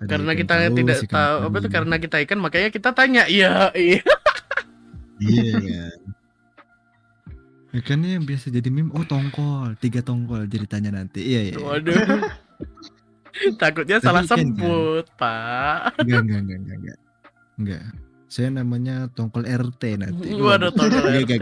[0.00, 3.22] Ada karena kita paus, tidak ikan tahu apa itu karena kita ikan makanya kita tanya
[3.28, 4.00] iya iya
[5.20, 6.00] Iya kan.
[7.70, 11.22] Ikannya yang biasa jadi meme, oh tongkol, tiga tongkol jadi tanya nanti.
[11.22, 11.56] Iya iya.
[11.60, 11.94] waduh
[13.62, 14.34] takutnya Tapi salah kan?
[14.42, 16.98] sebut pak Enggak enggak enggak enggak enggak.
[17.60, 17.82] Enggak.
[18.26, 20.26] Saya namanya tongkol RT nanti.
[20.42, 21.32] waduh tongkol RT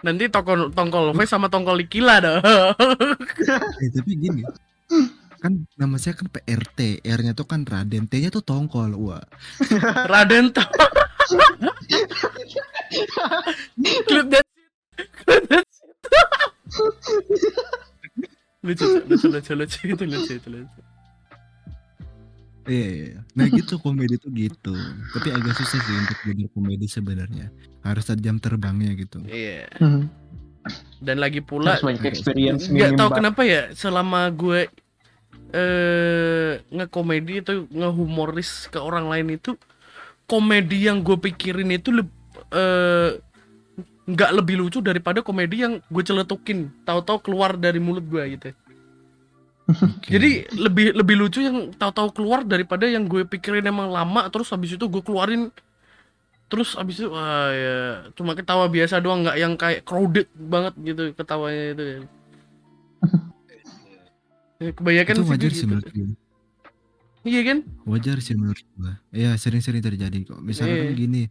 [0.00, 2.40] nanti tongkol tongkol sama tongkol Likila dong
[3.80, 4.40] Eh, tapi gini.
[5.40, 8.92] Kan nama saya kan PRT, R-nya tuh kan Raden, T-nya tuh tongkol.
[8.96, 9.24] Wah.
[10.12, 10.62] Raden to
[14.06, 14.44] Clip that
[18.60, 20.80] lucu lucu lucu lucu itu lucu itu lucu
[22.70, 23.20] Iya, iya, iya.
[23.34, 24.76] Nah gitu komedi tuh gitu.
[25.16, 27.48] Tapi agak susah sih untuk jadi komedi sebenarnya.
[27.82, 29.24] Harus ada jam terbangnya gitu.
[29.26, 30.06] iya Hmm.
[31.00, 34.68] dan lagi pula nggak tahu kenapa ya selama gue
[35.50, 39.58] eh ngekomedi atau ngehumoris ke orang lain itu
[40.30, 42.22] komedi yang gue pikirin itu leb-
[42.54, 43.18] eh,
[44.10, 48.50] nggak lebih lucu daripada komedi yang gue celetukin tahu-tahu keluar dari mulut gue gitu
[49.70, 50.10] Oke.
[50.10, 54.74] jadi lebih lebih lucu yang tahu-tahu keluar daripada yang gue pikirin emang lama terus habis
[54.74, 55.54] itu gue keluarin
[56.50, 57.78] terus habis itu wah ya
[58.18, 61.98] cuma ketawa biasa doang nggak yang kayak crowded banget gitu ketawanya itu ya.
[64.60, 65.68] Ya, kebanyakan itu wajar gue sih gitu.
[65.72, 66.08] menurut gue.
[67.24, 68.92] iya kan Wajar sih menurut gua.
[69.12, 70.40] Iya sering-sering terjadi kok.
[70.40, 70.96] Misalnya Iya.
[70.96, 71.22] gini,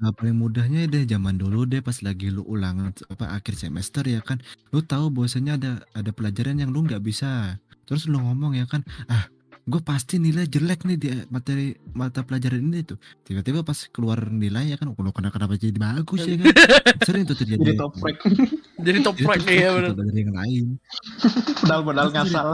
[0.00, 4.20] nah, paling mudahnya deh zaman dulu deh pas lagi lu ulangan apa akhir semester ya
[4.24, 4.40] kan,
[4.72, 7.56] lu tahu bahwasanya ada ada pelajaran yang lu nggak bisa.
[7.88, 9.28] Terus lu ngomong ya kan, ah
[9.70, 12.98] gue pasti nilai jelek nih di materi mata pelajaran ini tuh.
[13.22, 16.50] Tiba-tiba pas keluar nilai ya kan, kalau kenapa kenapa jadi bagus ya kan.
[17.06, 17.62] Sering tuh terjadi.
[17.62, 18.18] Jadi top rank.
[18.86, 20.66] jadi top Jadi rank ya gitu bener dari yang lain.
[21.62, 22.48] Modal-modal Itu sering ngasal.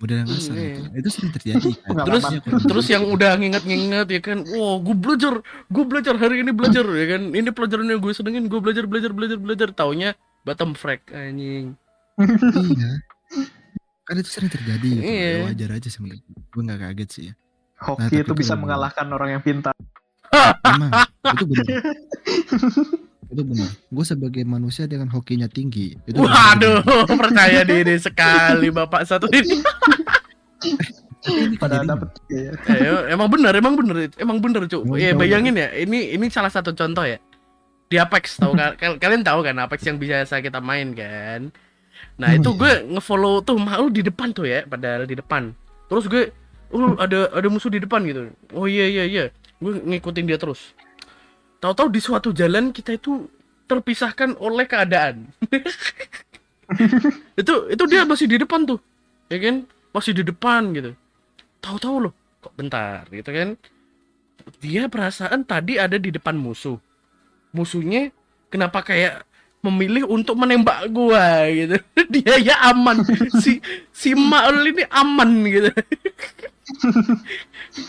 [0.00, 0.64] Modal yang ngasal Iya.
[0.72, 0.82] itu.
[0.96, 1.94] Itu sering terjadi kan.
[2.08, 2.24] Terus
[2.64, 7.06] terus yang udah nginget-nginget ya kan wow gue belajar gue belajar hari ini belajar ya
[7.12, 11.76] kan ini pelajaran yang gue senengin gue belajar belajar belajar belajar taunya bottom frag anjing
[12.72, 12.90] iya
[14.10, 15.30] kan itu sering terjadi gitu Iya.
[15.30, 17.34] Ya, wajar aja sih menurut gue Gue nggak kaget sih ya.
[17.78, 19.72] Hoki Nah, itu bisa mengalahkan orang yang pintar.
[20.66, 20.90] emang
[21.32, 21.64] itu benar.
[23.30, 23.70] Itu benar.
[23.86, 26.82] Gue sebagai manusia dengan hokinya tinggi itu waduh
[27.14, 29.54] percaya diri sekali bapak satu ini.
[31.20, 32.50] Ini Pada dapat ya.
[32.74, 34.82] Eh, emang bener emang bener emang bener cuk.
[34.96, 37.22] Ya bayangin ya ini ini salah satu contoh ya.
[37.86, 38.74] Di Apex tahu kan?
[38.74, 41.54] Kal- kalian tahu kan Apex yang biasa kita main kan
[42.20, 45.56] nah itu gue ngefollow tuh mau di depan tuh ya padahal di depan.
[45.88, 46.22] Terus gue
[46.70, 48.28] oh ada ada musuh di depan gitu.
[48.52, 49.24] Oh iya iya iya.
[49.56, 50.76] Gue ngikutin dia terus.
[51.64, 53.24] Tahu-tahu di suatu jalan kita itu
[53.64, 55.30] terpisahkan oleh keadaan.
[57.34, 58.78] Itu itu dia masih di depan tuh
[59.26, 59.66] ya kan?
[59.90, 60.94] Masih di depan gitu.
[61.58, 63.48] Tahu-tahu loh kok bentar gitu kan?
[64.62, 66.78] Dia perasaan tadi ada di depan musuh.
[67.50, 68.14] Musuhnya
[68.50, 69.26] kenapa kayak
[69.60, 71.76] memilih untuk menembak gua gitu.
[72.12, 73.04] Dia ya aman.
[73.40, 73.60] Si
[73.92, 75.70] si Maul ini aman gitu.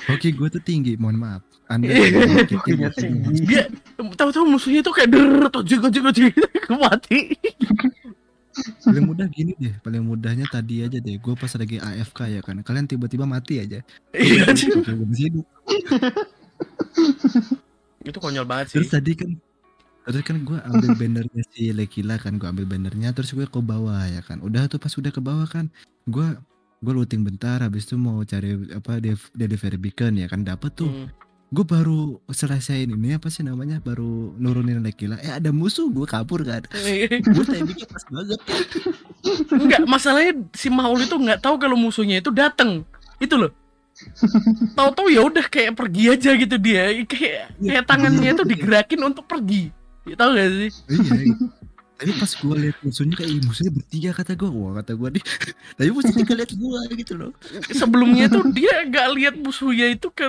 [0.09, 1.41] Hoki gue tuh tinggi mohon maaf.
[1.71, 2.43] Anda Iya.
[2.91, 3.47] tinggi.
[3.47, 3.63] dia
[3.95, 7.19] tahu-tahu musuhnya itu kayak der tojek tojek tojek gue mati.
[8.83, 11.15] Paling mudah gini deh paling mudahnya tadi aja deh.
[11.15, 12.59] Gue pas lagi AFK ya kan.
[12.59, 13.79] Kalian tiba-tiba mati aja.
[14.11, 14.51] Iya.
[14.51, 15.45] Oke, gue masih hidup.
[18.01, 18.77] itu konyol banget sih.
[18.81, 19.31] Terus tadi kan
[20.11, 24.03] terus kan gue ambil bannernya si Lekila kan gue ambil bannernya terus gue ke bawah
[24.05, 25.71] ya kan udah tuh pas udah ke bawah kan
[26.05, 26.27] gue
[26.81, 30.89] gue looting bentar habis itu mau cari apa dev- delivery beacon ya kan dapet tuh
[30.89, 31.07] Hmm.
[31.51, 36.41] gue baru selesaiin ini apa sih namanya baru nurunin Lekila eh ada musuh gue kabur
[36.41, 36.63] kan
[37.35, 38.39] gue timingnya pas banget
[39.51, 42.81] Enggak, masalahnya si Maul itu nggak tahu kalau musuhnya itu dateng.
[43.21, 43.51] Itu loh.
[44.77, 46.89] Tahu-tahu ya udah kayak pergi aja gitu dia.
[47.05, 49.69] Kayak kayak tangannya itu digerakin untuk pergi.
[50.07, 50.71] Ya, tahu gak sih?
[50.89, 51.45] iya gitu.
[52.01, 55.23] tapi pas gue liat musuhnya kayak "Ih, musuhnya bertiga kata gue wah kata gue nih
[55.77, 57.31] tapi musuhnya gak liat gue gitu loh
[57.69, 60.25] Sebelumnya tuh dia nggak lihat musuhnya itu ke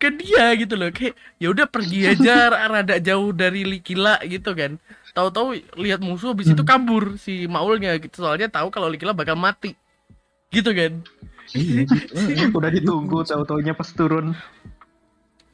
[0.00, 0.88] ke dia gitu loh.
[0.88, 4.80] Kayak ya udah pergi aja rada jauh dari Likila gitu kan.
[5.12, 8.24] Tahu-tahu lihat musuh habis itu kabur si Maulnya gitu.
[8.24, 9.76] Soalnya tahu kalau Likila bakal mati.
[10.50, 10.92] Gitu kan.
[11.52, 12.56] iya gitu.
[12.58, 14.32] Udah ditunggu tahu-taunya pas turun.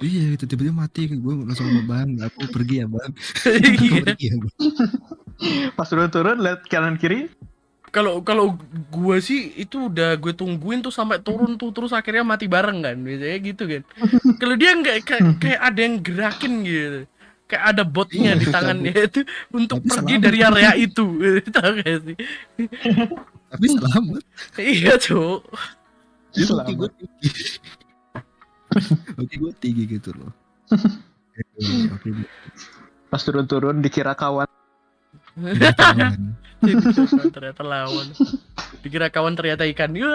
[0.01, 0.45] Iya gitu.
[0.49, 1.07] Tiba-tiba mati.
[1.13, 3.11] Gue langsung ngomong bang aku pergi ya bang.
[3.85, 4.01] Iya.
[4.05, 4.55] pergi ya bang.
[5.77, 7.29] Pas turun-turun lihat kanan kiri.
[7.91, 8.55] kalau kalau
[8.87, 12.97] gua sih itu udah gue tungguin tuh sampai turun tuh terus akhirnya mati bareng kan.
[12.97, 13.83] Biasanya gitu kan.
[14.39, 17.01] Kalau dia nggak kayak, kayak ada yang gerakin gitu.
[17.51, 19.21] Kayak ada botnya di tangannya itu
[19.51, 20.23] untuk Tapi pergi selamat.
[20.23, 21.05] dari area itu.
[21.59, 22.17] Tahu gak sih?
[23.51, 24.23] Tapi selamat.
[24.57, 25.41] Iya cuk.
[26.31, 26.91] Itu Selamat.
[29.21, 30.31] oke gue tinggi gitu loh
[33.11, 34.47] Pas turun-turun dikira kawan.
[37.35, 38.07] ternyata lawan.
[38.87, 39.99] Dikira kawan ternyata ikan.
[39.99, 40.07] Ya.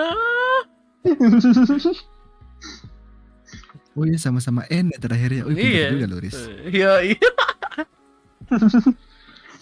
[3.96, 6.36] oh iya sama-sama N ya terakhirnya oh iya juga loh Riz
[6.66, 7.30] Iya, iya.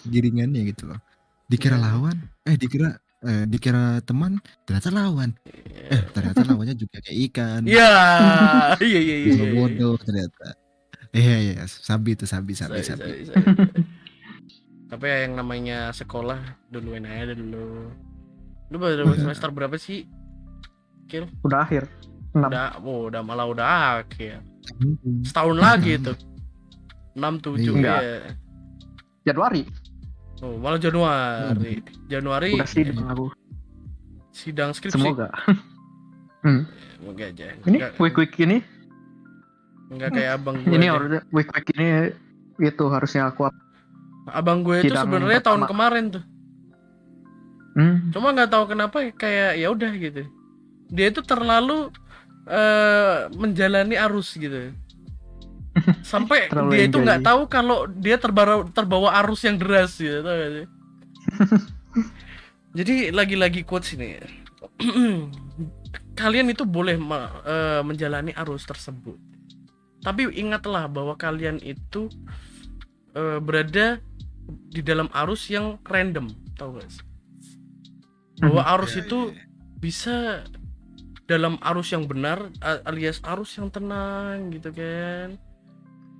[0.04, 0.98] giringannya gitu loh
[1.46, 1.84] dikira Iya.
[1.84, 2.16] lawan
[2.48, 5.32] eh dikira eh, dikira teman ternyata lawan
[5.90, 7.92] eh ternyata lawannya juga kayak ikan Iya,
[8.88, 9.26] iya, iya, iya.
[9.32, 9.52] Bisa iya.
[9.56, 10.46] bodoh ternyata
[11.10, 13.44] iya iya sabi itu sabi sabi Sorry, sabi sorry, sorry.
[14.94, 16.38] Tapi ya yang namanya sekolah
[16.70, 17.90] duluin aja dulu.
[18.70, 19.26] Lu baru Iya.
[19.26, 20.06] semester berapa sih?
[21.42, 21.90] Udah akhir.
[22.30, 22.46] Enam.
[22.46, 23.66] Udah, oh, udah malah udah
[24.06, 24.38] akhir.
[24.78, 25.24] Hmm.
[25.26, 26.14] Setahun lagi itu.
[27.18, 27.94] 6 7 Iya.
[27.98, 28.18] ya.
[29.26, 29.66] Januari.
[30.44, 31.80] Oh, malah Januari.
[32.04, 33.26] Januari Udah sidang aku.
[34.28, 34.92] sidang skripsi.
[34.94, 35.32] Semoga.
[37.00, 37.44] Enggak aja.
[37.62, 38.60] Ini Enggak, week week ini,
[39.86, 40.72] enggak kayak abang gue.
[40.72, 42.12] ini harusnya week week ini
[42.58, 43.44] itu harusnya aku.
[43.44, 43.62] up-
[44.26, 45.70] Abang gue itu sebenarnya tahun pertama.
[45.70, 46.24] kemarin tuh.
[47.74, 47.96] Hmm.
[48.08, 50.22] Cuma nggak tahu kenapa kayak ya udah gitu.
[50.88, 51.88] Dia itu terlalu
[52.46, 54.72] eh menjalani arus gitu.
[56.12, 60.20] Sampai Terlalu dia itu nggak tahu kalau dia terbawa terbawa arus yang deras gitu.
[60.24, 60.66] tau gak sih?
[62.78, 64.18] Jadi lagi-lagi quotes ini.
[66.14, 69.18] kalian itu boleh me- eh, menjalani arus tersebut.
[70.02, 72.10] Tapi ingatlah bahwa kalian itu
[73.14, 73.98] eh, berada
[74.70, 76.28] di dalam arus yang random,
[76.58, 77.04] tahu gak sih?
[78.42, 79.18] Bahwa arus Ya, itu
[79.78, 80.42] bisa
[81.24, 82.52] dalam arus yang benar
[82.84, 85.40] alias arus yang tenang gitu kan.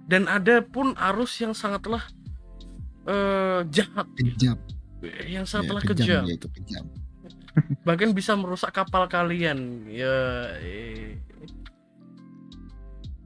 [0.05, 2.05] Dan ada pun arus yang sangatlah
[3.05, 4.57] eh, jahat, kejam.
[5.05, 6.85] Yang Ya, sangatlah kejam kejam, ya itu kejam.
[7.89, 9.85] Bahkan bisa merusak kapal kalian.
[9.89, 10.17] Ya,
[10.61, 11.21] eh,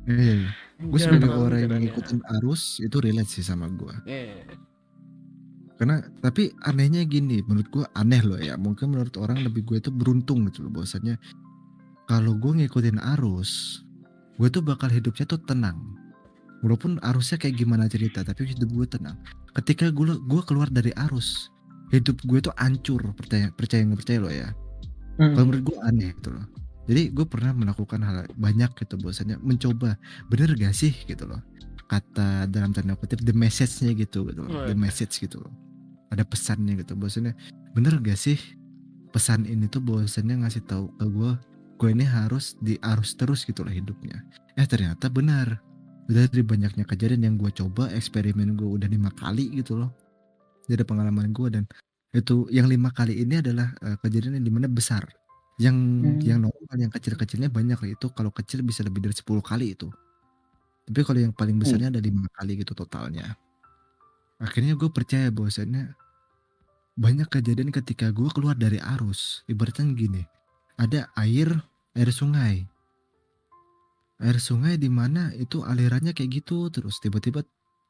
[0.09, 0.49] Iya,
[0.81, 1.79] gue jangan sebagai terlalu orang yang ya.
[1.85, 4.41] ngikutin arus itu relate sih sama gue Iya.
[5.77, 8.57] karena tapi anehnya gini menurut gue aneh loh ya.
[8.57, 11.21] Mungkin menurut orang lebih gue itu beruntung gitu loh bahwasanya
[12.09, 13.85] kalau gue ngikutin arus
[14.41, 15.77] gue tuh bakal hidupnya tuh tenang
[16.63, 19.19] walaupun arusnya kayak gimana cerita tapi hidup gue tenang.
[19.55, 21.51] Ketika gue gue keluar dari arus
[21.89, 24.49] hidup gue tuh hancur percaya percaya nggak percaya lo ya.
[25.19, 25.35] Hmm.
[25.35, 26.47] kalau menurut gue aneh gitu loh.
[26.89, 29.99] Jadi gue pernah melakukan hal banyak gitu bahwasanya mencoba
[30.33, 30.95] bener gak sih?
[31.05, 31.43] gitu loh.
[31.85, 34.65] Kata dalam tanda kutip the message-nya gitu gitu loh.
[34.65, 35.53] the message gitu loh.
[36.09, 37.37] Ada pesannya gitu bahwasanya
[37.77, 38.41] bener gak sih?
[39.13, 41.33] Pesan ini tuh bahwasanya ngasih tahu ke gue
[41.79, 44.25] gue ini harus di arus terus gitu loh hidupnya.
[44.57, 45.61] Eh ternyata benar
[46.09, 49.93] dari banyaknya kejadian yang gue coba eksperimen gue udah lima kali gitu loh.
[50.69, 51.65] Dari pengalaman gue dan
[52.15, 55.05] itu yang lima kali ini adalah eh, kejadian yang di mana besar.
[55.61, 56.21] Yang Hmm.
[56.23, 57.91] yang normal yang kecil-kecilnya banyak lah.
[57.95, 59.89] Itu kalau kecil bisa lebih dari 10 kali itu.
[60.89, 63.37] Tapi kalau yang paling besarnya ada lima kali gitu totalnya.
[64.41, 65.95] Akhirnya gue percaya bahwasannya
[66.99, 69.43] banyak kejadian ketika gue keluar dari arus.
[69.51, 70.23] Ibaratnya gini
[70.79, 71.51] ada air
[71.99, 72.67] air sungai
[74.19, 77.47] air sungai di mana itu alirannya kayak gitu terus tiba-tiba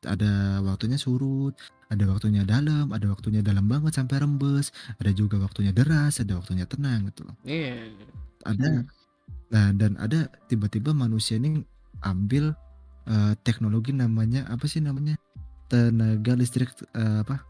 [0.07, 1.57] ada waktunya surut
[1.91, 4.71] ada waktunya dalam ada waktunya dalam banget sampai rembes
[5.01, 7.35] ada juga waktunya deras ada waktunya tenang gitu loh.
[7.43, 7.91] Iya.
[8.47, 8.85] ada
[9.49, 11.65] nah dan ada tiba-tiba manusia ini
[12.05, 12.53] ambil
[13.09, 15.17] eh, teknologi namanya apa sih namanya?
[15.73, 17.43] Tenaga listrik eh, apa?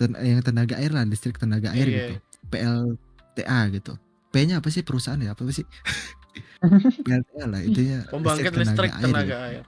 [0.00, 1.98] Ten yang tenaga air lah listrik tenaga air Iya.
[2.00, 2.14] gitu.
[2.48, 3.92] PLTA gitu.
[4.32, 4.82] P-nya apa sih?
[4.82, 5.36] Perusahaan ya?
[5.36, 5.62] Apa sih
[7.06, 9.46] PLTA lah intinya Pembangkit listrik air tenaga gitu.
[9.46, 9.64] air.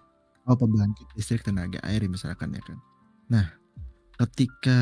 [0.49, 2.79] Oh pembangkit listrik tenaga air misalkan ya kan.
[3.31, 3.47] Nah
[4.19, 4.79] ketika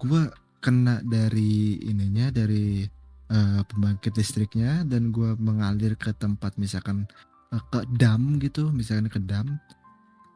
[0.00, 2.84] gua kena dari ininya dari
[3.30, 7.06] eh, pembangkit listriknya dan gua mengalir ke tempat misalkan
[7.52, 9.46] eh, ke dam gitu misalkan ke dam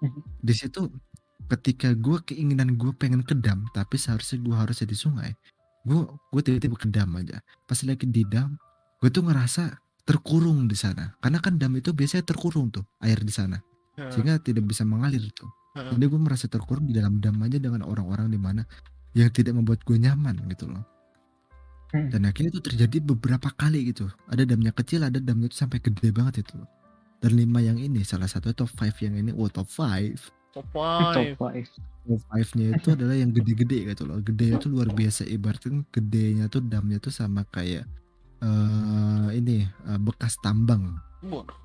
[0.47, 0.91] di situ
[1.45, 5.37] ketika gua keinginan gue pengen ke dam tapi seharusnya gua harusnya di sungai
[5.85, 6.01] gue
[6.33, 8.57] gue tiba-tiba ke dam aja pas lagi di dam
[9.05, 13.33] gue tuh ngerasa terkurung di sana karena kan dam itu biasanya terkurung tuh air di
[13.33, 13.57] sana
[13.95, 15.49] sehingga tidak bisa mengalir tuh.
[15.75, 18.63] Jadi gue merasa terkurung di dalam dam aja dengan orang-orang di mana
[19.15, 20.83] yang tidak membuat gue nyaman gitu loh.
[21.95, 22.11] Hmm.
[22.11, 24.11] Dan akhirnya itu terjadi beberapa kali gitu.
[24.27, 26.59] Ada damnya kecil, ada damnya itu sampai gede banget itu.
[26.59, 26.67] loh.
[27.23, 30.19] Dan lima yang ini salah satu top 5 yang ini, oh top 5
[30.55, 31.35] Top Top five.
[31.35, 31.67] five.
[32.07, 34.23] Top 5-nya itu adalah yang gede-gede gitu loh.
[34.23, 37.91] Gede itu luar biasa ibaratnya gedenya tuh damnya tuh sama kayak
[38.45, 41.01] eh ini eh, bekas tambang.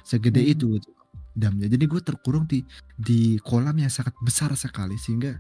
[0.08, 0.54] Segede Hmm.
[0.56, 0.90] itu gitu
[1.36, 1.68] damnya.
[1.72, 2.64] Jadi gue terkurung di
[2.96, 5.40] di kolam yang sangat besar sekali sehingga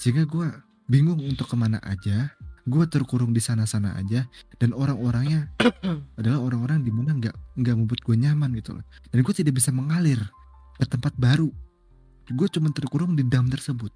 [0.00, 0.46] sehingga gue
[0.88, 2.32] bingung untuk ke mana aja.
[2.64, 4.24] Gue terkurung di sana-sana aja
[4.56, 5.52] dan orang-orangnya
[6.20, 8.84] adalah orang-orang di mana nggak nggak membuat gue nyaman gitu loh.
[9.12, 10.20] Dan gue tidak bisa mengalir
[10.80, 11.52] ke tempat baru.
[12.32, 13.92] Gue cuma terkurung di dam tersebut.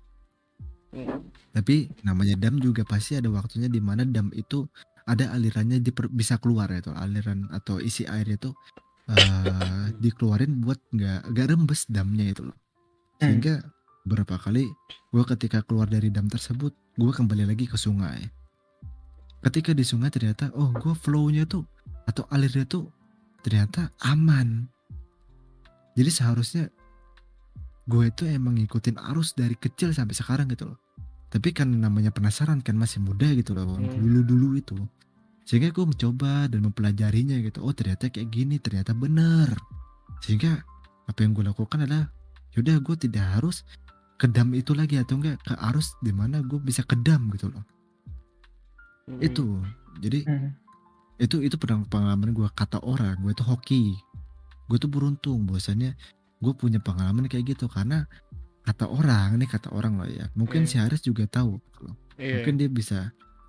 [0.88, 1.20] Hmm.
[1.52, 4.64] tapi namanya dam juga pasti ada waktunya di mana dam itu
[5.08, 6.92] ada alirannya diper- bisa keluar ya tuh.
[6.92, 8.52] Aliran atau isi air itu
[9.08, 9.16] eh,
[10.04, 12.56] dikeluarin buat nggak nggak rembes damnya itu loh.
[13.18, 13.34] Hmm.
[13.34, 13.54] sehingga
[14.06, 14.62] beberapa kali
[15.10, 18.20] gue ketika keluar dari dam tersebut gue kembali lagi ke sungai.
[19.40, 21.64] Ketika di sungai ternyata oh gue flownya tuh
[22.04, 22.86] atau alirnya tuh
[23.40, 24.68] ternyata aman.
[25.94, 26.64] Jadi seharusnya
[27.88, 30.78] gue itu emang ngikutin arus dari kecil sampai sekarang gitu loh.
[31.28, 33.98] Tapi kan namanya penasaran kan masih muda gitu loh Hmm.
[33.98, 34.76] dulu dulu itu
[35.48, 39.48] sehingga gue mencoba dan mempelajarinya gitu oh ternyata kayak gini ternyata bener
[40.20, 40.60] sehingga
[41.08, 42.12] apa yang gue lakukan adalah
[42.52, 43.64] yaudah gue tidak harus
[44.14, 47.48] ke dam itu lagi atau enggak ke arus di mana gue bisa ke dam gitu
[47.48, 47.64] loh
[49.08, 49.24] Hmm.
[49.24, 49.46] itu
[50.04, 50.52] jadi Hmm.
[51.16, 53.96] itu itu pernah pengalaman gue kata orang gue itu hoki
[54.68, 55.96] gue tuh beruntung bahwasannya
[56.38, 58.04] gue punya pengalaman kayak gitu karena
[58.62, 60.68] kata orang ini kata orang loh ya mungkin Iya.
[60.68, 61.96] si Haris juga tahu gitu loh.
[62.20, 62.44] Iya.
[62.44, 62.98] mungkin dia bisa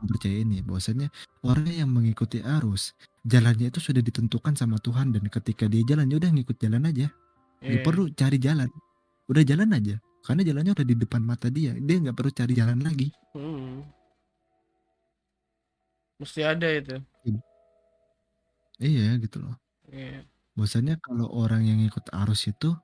[0.01, 1.07] mempercayai ini bahwasannya
[1.43, 2.95] orang yang mengikuti arus
[3.27, 7.07] jalannya itu sudah ditentukan sama Tuhan dan ketika dia jalan ya udah ngikut jalan aja
[7.59, 7.75] Iya.
[7.75, 8.69] Nggak perlu cari jalan
[9.27, 12.79] udah jalan aja karena jalannya udah di depan mata dia dia nggak perlu cari jalan
[12.79, 13.83] lagi Hmm.
[16.19, 16.95] Mesti ada itu.
[18.79, 19.55] iya gitu loh
[19.89, 20.21] Iya.
[20.55, 22.75] Bosannya kalau orang yang ikut arus itu,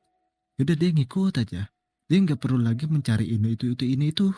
[0.56, 1.68] yaudah dia ngikut aja.
[2.08, 4.32] Dia nggak perlu lagi mencari ini itu itu ini itu.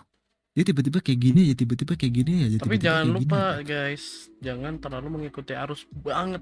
[0.58, 2.48] Dia tiba-tiba kayak gini ya, tiba-tiba kayak gini ya.
[2.58, 3.62] Tapi tiba-tiba jangan kayak gini lupa aja.
[3.62, 4.04] guys,
[4.42, 6.42] jangan terlalu mengikuti arus banget.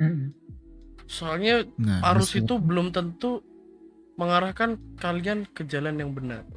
[0.00, 0.32] Hmm.
[1.04, 3.30] Soalnya Nah, arus masalah- itu belum tentu
[4.16, 6.48] mengarahkan kalian ke jalan yang benar.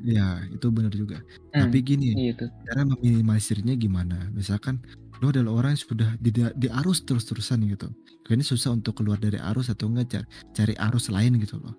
[0.00, 1.20] Ya, itu benar juga.
[1.52, 1.68] Hmm.
[1.68, 2.48] Tapi gini, tuh.
[2.64, 4.32] cara meminimalisirnya gimana?
[4.32, 4.80] Misalkan
[5.20, 7.92] lo adalah orang yang sudah di, di arus terus-terusan gitu.
[8.24, 11.76] Kayaknya susah untuk keluar dari arus atau enggak cari, cari arus lain gitu loh.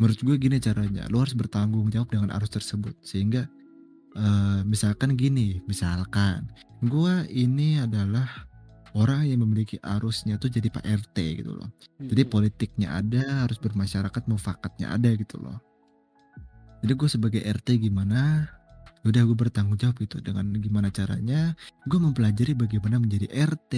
[0.00, 2.96] Menurut gue gini caranya, lo harus bertanggung jawab dengan arus tersebut.
[3.04, 3.46] Sehingga
[4.12, 6.48] eh, misalkan gini, misalkan
[6.84, 8.28] gue ini adalah
[8.92, 11.68] orang yang memiliki arusnya tuh jadi Pak RT gitu loh.
[11.96, 12.32] Jadi Hmm.
[12.32, 15.56] politiknya ada, harus bermasyarakat, mufakatnya ada gitu loh.
[16.84, 18.50] Jadi gue sebagai RT gimana?
[19.02, 21.58] Udah gue bertanggung jawab gitu dengan gimana caranya
[21.90, 23.72] gue mempelajari bagaimana menjadi RT,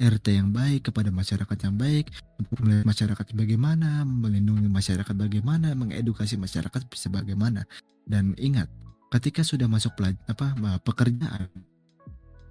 [0.00, 2.08] RT yang baik kepada masyarakat yang baik,
[2.56, 7.68] melihat masyarakat bagaimana, melindungi masyarakat bagaimana, mengedukasi masyarakat bisa bagaimana.
[8.08, 8.72] Dan ingat,
[9.12, 11.52] ketika sudah masuk pelaj apa pekerjaan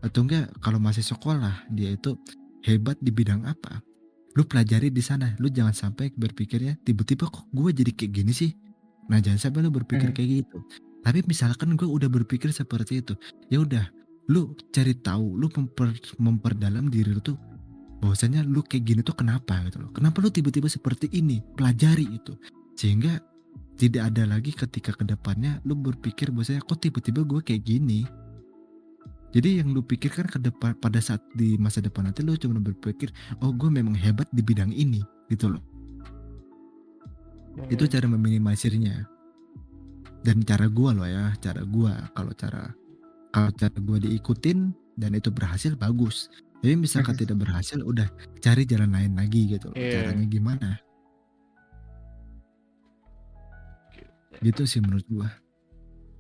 [0.06, 2.14] atau enggak kalau masih sekolah dia itu
[2.62, 3.82] hebat di bidang apa,
[4.38, 5.34] lu pelajari di sana.
[5.42, 8.54] Lu jangan sampai berpikirnya tiba-tiba kok gue jadi kayak gini sih.
[9.10, 10.16] Nah jangan sampai lu berpikir Hmm.
[10.16, 10.62] kayak gitu.
[11.02, 13.18] Tapi misalkan gue udah berpikir seperti itu,
[13.50, 13.90] ya udah,
[14.30, 17.38] lu cari tahu, lu memper, memperdalam diri lu tuh
[18.02, 19.92] bahwasanya lu kayak gini tuh kenapa gitu loh.
[19.94, 21.42] Kenapa lu tiba-tiba seperti ini?
[21.58, 22.34] Pelajari itu.
[22.74, 23.22] Sehingga
[23.78, 28.06] tidak ada lagi ketika ke depannya lu berpikir bahwasanya kok tiba-tiba gue kayak gini.
[29.32, 33.16] Jadi yang lu pikirkan ke depan pada saat di masa depan nanti lu cuma berpikir,
[33.40, 35.00] oh gue memang hebat di bidang ini
[35.32, 35.64] gitu loh.
[37.72, 37.92] Itu Hmm.
[37.92, 39.11] cara meminimalisirnya.
[40.22, 42.70] Dan cara gua loh ya, cara gua kalau cara
[43.32, 46.30] kalau cara gua diikutin dan itu berhasil bagus.
[46.62, 47.22] Tapi misalkan Mhm.
[47.26, 48.06] tidak berhasil udah
[48.38, 49.74] cari jalan lain lagi gitu.
[49.74, 49.76] loh.
[49.76, 50.06] Iya.
[50.06, 50.70] Caranya gimana?
[54.40, 55.30] Gitu sih menurut gua.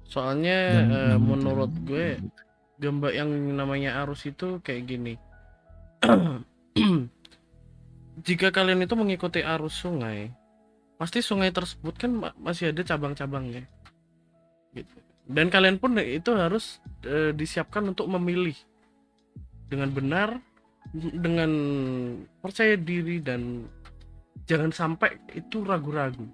[0.04, 2.08] Soalnya Dan namanya menurut cara- gue
[2.78, 5.14] gambar yang namanya arus itu kayak gini.
[8.22, 10.30] Jika kalian itu mengikuti arus sungai,
[10.98, 13.66] pasti sungai tersebut kan ma- masih ada cabang-cabangnya.
[14.72, 14.96] Gitu.
[15.28, 18.56] Dan kalian pun itu harus eh, disiapkan untuk memilih
[19.72, 20.30] dengan benar,
[20.96, 21.52] dengan
[22.44, 23.68] percaya diri dan
[24.44, 26.28] jangan sampai itu ragu-ragu.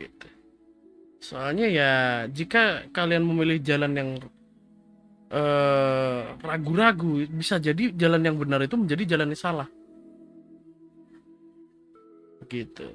[0.00, 0.28] Gitu.
[1.18, 1.90] Soalnya ya
[2.30, 4.10] jika kalian memilih jalan yang
[5.34, 9.68] eh, ragu-ragu bisa jadi jalan yang benar itu menjadi jalan yang salah
[12.48, 12.88] gitu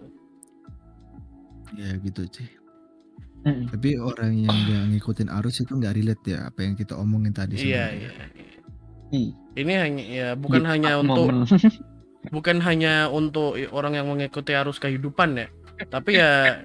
[1.73, 2.62] Ya gitu sih.
[3.43, 3.67] Hmm.
[3.67, 7.59] Tapi orang yang nggak ngikutin arus itu nggak relate ya apa yang kita omongin tadi
[7.59, 7.91] iya sebenarnya.
[7.91, 8.47] iya iya.
[9.13, 11.27] Ih, ini hanya ya bukan di hanya untuk
[12.35, 15.47] bukan hanya untuk orang yang mengikuti arus kehidupan ya
[15.91, 16.63] tapi ya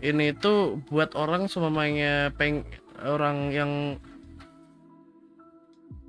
[0.00, 2.64] ini tuh buat orang semuanya peng
[3.04, 3.72] orang yang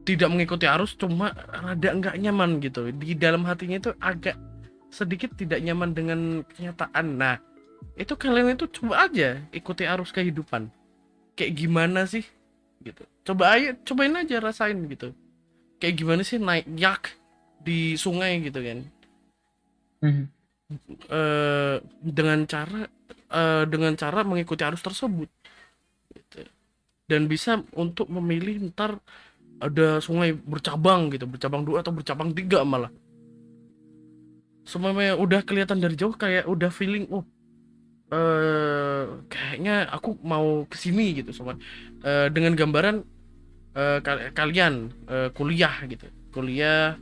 [0.07, 4.39] tidak mengikuti arus cuma rada nggak nyaman gitu di dalam hatinya itu agak
[4.87, 7.35] sedikit tidak nyaman dengan kenyataan nah
[7.98, 10.69] itu kalian itu coba aja ikuti arus kehidupan.
[11.34, 12.25] Kayak gimana sih?
[12.81, 13.01] Gitu.
[13.25, 15.13] Coba aja cobain aja rasain gitu.
[15.81, 17.17] Kayak gimana sih naik yak
[17.62, 18.79] di sungai gitu kan?
[20.05, 20.25] Mhm.
[21.10, 22.86] eh dengan cara
[23.34, 25.29] eh, dengan cara mengikuti arus tersebut.
[26.13, 26.46] Gitu.
[27.07, 29.00] dan bisa untuk memilih ntar
[29.57, 31.25] ada sungai bercabang gitu.
[31.25, 32.91] Bercabang dua atau bercabang tiga malah.
[34.67, 37.24] Semuanya udah kelihatan dari jauh kayak udah feeling oh
[38.07, 41.59] eh kayaknya aku mau ke sini gitu sama
[42.07, 43.01] Eh, dengan gambaran
[43.73, 46.07] eh, kal- kalian eh, kuliah gitu.
[46.29, 46.95] Kuliah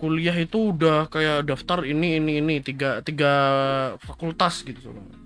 [0.00, 3.32] kuliah itu udah kayak daftar ini ini ini tiga tiga
[4.02, 5.20] fakultas gitu soalnya.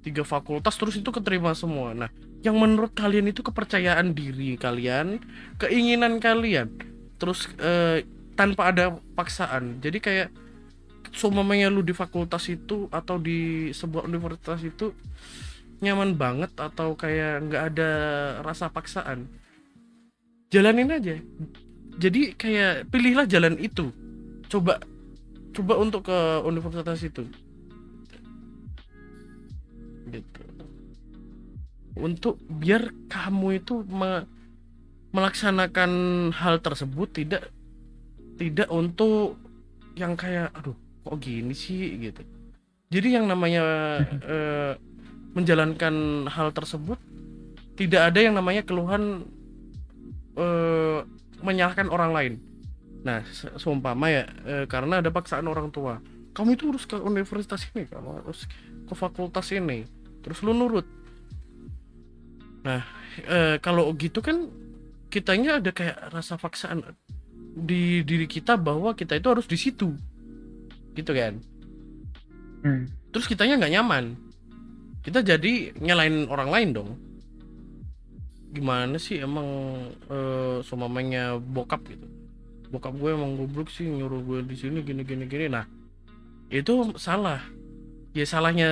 [0.00, 1.92] tiga fakultas terus itu keterima semua.
[1.92, 2.08] Nah
[2.40, 5.18] yang menurut kalian itu kepercayaan diri kalian
[5.58, 6.70] keinginan kalian
[7.18, 8.06] terus eh,
[8.38, 9.82] tanpa ada paksaan.
[9.84, 10.28] Jadi kayak
[11.14, 14.92] semuanya lu di fakultas itu atau di sebuah universitas itu
[15.78, 17.90] nyaman banget atau kayak nggak ada
[18.42, 19.30] rasa paksaan?
[20.50, 21.14] Jalanin aja.
[21.98, 23.92] Jadi kayak pilihlah jalan itu.
[24.48, 24.80] Coba
[25.52, 27.26] coba untuk ke universitas itu.
[30.08, 30.42] Gitu.
[31.98, 34.26] Untuk biar kamu itu me-
[35.12, 35.90] melaksanakan
[36.36, 37.50] hal tersebut tidak
[38.38, 39.40] tidak untuk
[39.98, 40.76] yang kayak aduh
[41.08, 42.20] kok gini sih gitu.
[42.92, 43.64] Jadi yang namanya
[44.32, 44.72] eh,
[45.32, 47.00] menjalankan hal tersebut
[47.80, 49.24] tidak ada yang namanya keluhan
[50.36, 51.00] eh,
[51.40, 52.34] menyalahkan orang lain.
[53.08, 55.96] Nah se- seumpama ya eh, karena ada paksaan orang tua.
[56.36, 58.44] Kamu itu harus ke universitas ini kamu harus
[58.84, 59.88] ke fakultas ini.
[60.20, 60.84] Terus lu nurut.
[62.68, 62.84] Nah
[63.24, 64.52] eh, kalau gitu kan
[65.08, 66.84] kitanya ada kayak rasa paksaan
[67.58, 69.96] di diri kita bahwa kita itu harus di situ
[70.98, 71.38] gitu kan.
[72.58, 72.90] Hmm.
[73.14, 74.04] terus kitanya nggak nyaman.
[75.06, 76.90] Kita jadi nyalain orang lain dong.
[78.50, 79.46] Gimana sih emang
[80.10, 82.06] eh semamanya bokap gitu?
[82.74, 85.46] Bokap gue emang goblok sih nyuruh gue di sini gini gini gini.
[85.46, 85.64] Nah
[86.50, 87.40] itu salah.
[88.12, 88.70] Ya salahnya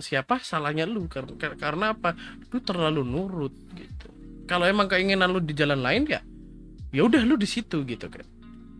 [0.00, 0.40] siapa?
[0.40, 1.06] Salahnya lu.
[1.06, 2.16] Karena karena apa?
[2.50, 4.08] Lu terlalu nurut gitu.
[4.48, 6.24] Kalau emang keinginan lu di jalan lain ya
[6.96, 8.24] ya udah lu di situ gitu kan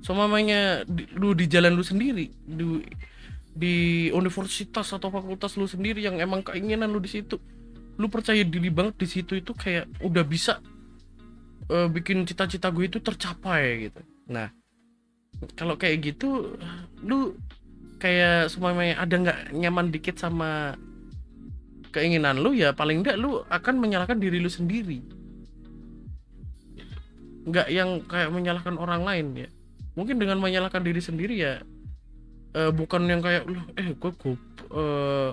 [0.07, 2.65] semamanya di- lu di jalan lu sendiri di
[3.57, 3.75] di
[4.15, 7.43] universitas atau fakultas lu sendiri yang emang keinginan lu di situ.
[7.99, 10.63] Lu percaya diri banget di situ itu kayak udah bisa
[11.67, 14.01] eh, bikin cita-cita gue itu tercapai gitu.
[14.31, 14.47] Nah
[15.59, 16.55] kalau kayak gitu
[17.03, 17.35] lu
[17.99, 20.79] kayak semuanya ada nggak nyaman dikit sama
[21.91, 22.55] keinginan lu?
[22.55, 25.03] Ya paling enggak lu akan menyalahkan diri lu sendiri.
[27.43, 29.51] Nggak yang kayak menyalahkan orang lain ya
[29.97, 31.55] mungkin dengan menyalahkan diri sendiri ya
[32.57, 34.41] eh, bukan yang kayak "Loh, eh gue gob
[34.73, 35.31] eh,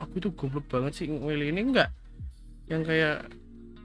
[0.00, 1.90] aku itu goblok banget sih milih ini enggak
[2.68, 3.28] yang kayak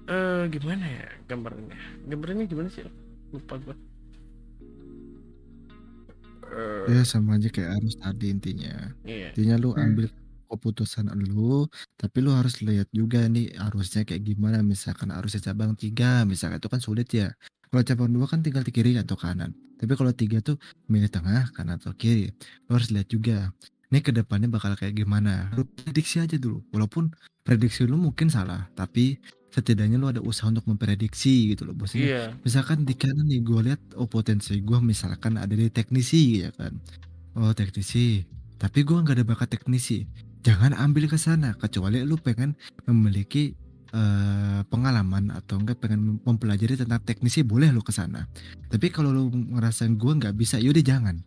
[0.09, 1.77] eh gimana ya gambarnya
[2.09, 2.83] gambarnya gimana sih
[3.31, 3.75] lupa gue
[6.51, 8.91] Eh, Ya sama aja kayak harus tadi intinya.
[9.07, 9.83] iya Intinya lu Hmm.
[9.87, 10.05] ambil
[10.51, 11.63] keputusan lu,
[11.95, 14.59] tapi lu harus lihat juga nih arusnya kayak gimana.
[14.59, 17.31] Misalkan arusnya cabang tiga, misalkan itu kan sulit ya.
[17.71, 19.55] Kalau cabang dua kan tinggal di kiri atau kanan.
[19.79, 20.59] Tapi kalau tiga tuh
[20.91, 22.27] milih tengah, kanan atau kiri.
[22.67, 23.55] Lu harus lihat juga.
[23.87, 25.47] Ini ke depannya bakal kayak gimana.
[25.55, 26.59] Lu prediksi aja dulu.
[26.75, 27.15] Walaupun
[27.47, 29.23] prediksi lu mungkin salah, tapi
[29.55, 31.75] setidaknya lu ada usaha untuk memprediksi gitu loh.
[31.75, 36.47] Maksudnya iya misalkan di kanan nih gue lihat oh potensi gue misalkan ada di teknisi
[36.47, 36.71] ya kan
[37.35, 38.23] oh teknisi
[38.55, 40.07] tapi gue nggak ada bakat teknisi
[40.41, 42.55] jangan ambil ke sana kecuali lu pengen
[42.87, 43.53] memiliki
[43.91, 48.27] eh, pengalaman atau enggak pengen mempelajari tentang teknisi boleh lu ke sana.
[48.71, 51.19] Tapi kalau lu ngerasa gue nggak bisa yaudah jangan.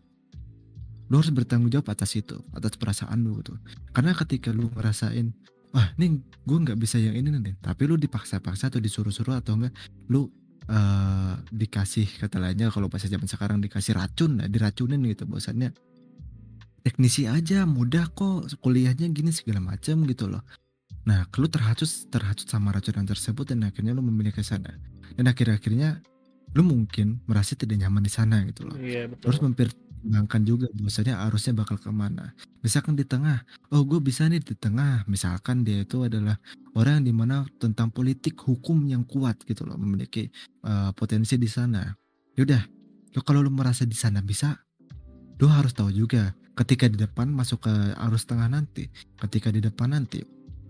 [1.13, 3.61] Lu harus bertanggung jawab atas itu atas perasaan lu tuh
[3.93, 5.37] karena ketika lu ngerasain
[5.77, 7.55] wah nih gue nggak bisa yang ini nih.
[7.61, 9.73] Tapi lu dipaksa-paksa atau disuruh-suruh atau enggak
[10.09, 10.29] lu
[10.65, 15.77] eh dikasih kata lainnya kalau bahasa zaman sekarang dikasih racun nah, diracunin gitu bosannya
[16.81, 20.41] teknisi aja mudah kok kuliahnya gini segala macam gitu loh
[21.05, 24.73] nah lu terhasut terhasut sama racunan tersebut dan akhirnya lu memilih ke sana.
[25.15, 26.01] Dan akhir-akhirnya
[26.55, 28.77] lu mungkin merasa tidak nyaman di sana gitu loh.
[28.81, 32.33] Iya terus betul mempertimbangkan juga bahwasanya arusnya bakal ke mana.
[32.65, 35.05] Misalkan di tengah oh gue bisa nih di tengah.
[35.07, 36.41] Misalkan dia itu adalah
[36.75, 40.31] orang yang di mana tentang politik hukum yang kuat gitu loh memiliki
[40.65, 41.85] eh, potensi di sana.
[42.35, 42.63] Yaudah
[43.15, 44.59] lo kalau lo merasa di sana bisa
[45.39, 47.75] lo harus tahu juga ketika di depan masuk ke
[48.07, 48.87] arus tengah nanti
[49.19, 50.23] ketika di depan nanti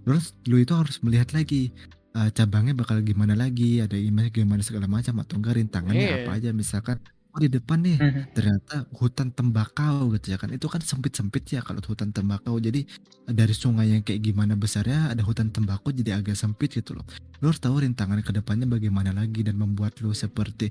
[0.05, 1.73] terus lo itu harus melihat lagi
[2.15, 6.17] eh, cabangnya bakal gimana lagi ada image gimana segala macam atau enggak rintangannya Iya.
[6.23, 6.51] apa aja.
[6.55, 7.03] Misalkan
[7.35, 8.23] oh di depan nih Mhm.
[8.31, 10.55] ternyata hutan tembakau gitu ya kan.
[10.55, 12.55] Itu kan sempit-sempit ya kalau hutan tembakau.
[12.63, 12.87] Jadi
[13.27, 17.03] dari sungai yang kayak gimana besarnya ada hutan tembakau jadi agak sempit gitu loh.
[17.43, 20.71] Lo harus tahu rintangan ke depannya bagaimana lagi dan membuat lo seperti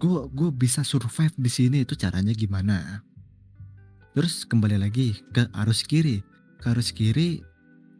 [0.00, 1.84] gue gue bisa survive di sini.
[1.84, 3.04] Itu caranya gimana?
[4.16, 6.22] Terus kembali lagi ke arus kiri.
[6.62, 7.44] Ke arus kiri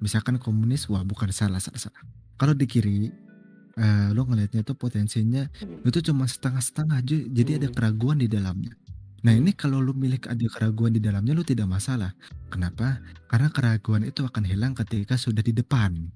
[0.05, 2.03] misalkan komunis wah bukan salah salah salah
[2.37, 3.09] kalau di kiri
[3.75, 5.49] eh, lo ngelihatnya itu potensinya
[5.81, 7.75] itu cuma setengah-setengah aja jadi ada Hmm.
[7.75, 8.77] keraguan di dalamnya
[9.25, 9.41] nah Hmm.
[9.41, 12.13] ini kalau lu milik ada keraguan di dalamnya lu tidak masalah
[12.53, 16.13] kenapa karena keraguan itu akan hilang ketika sudah di depan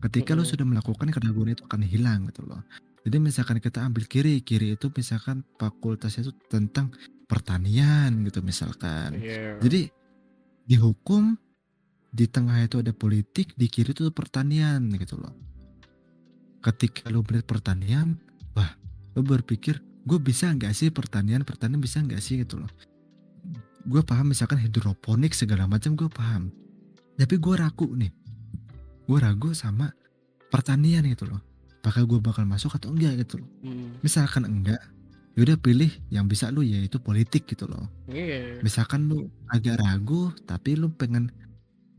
[0.00, 0.52] ketika lu Mm-mm.
[0.52, 2.60] sudah melakukan keraguan itu akan hilang gitu loh
[3.04, 6.92] jadi misalkan kita ambil kiri kiri itu misalkan fakultasnya itu tentang
[7.24, 9.56] pertanian gitu misalkan Iya.
[9.60, 9.88] jadi
[10.64, 11.36] di hukum
[12.14, 15.34] di tengah itu ada politik, di kiri itu pertanian gitu loh.
[16.62, 18.14] Ketika lu melihat pertanian,
[18.54, 18.70] wah,
[19.18, 22.70] lu berpikir gue bisa nggak sih pertanian, pertanian bisa nggak sih gitu loh.
[23.84, 26.54] Gue paham misalkan hidroponik segala macam gue paham.
[27.18, 28.14] Tapi gue ragu nih,
[29.10, 29.90] gue ragu sama
[30.54, 31.42] pertanian gitu loh.
[31.82, 33.50] Apakah gue bakal masuk atau enggak gitu loh.
[33.60, 34.00] Hmm.
[34.00, 34.80] Misalkan enggak,
[35.34, 38.62] yaudah pilih yang bisa lu yaitu politik gitu loh Iya.
[38.62, 41.34] misalkan lu agak ragu tapi lu pengen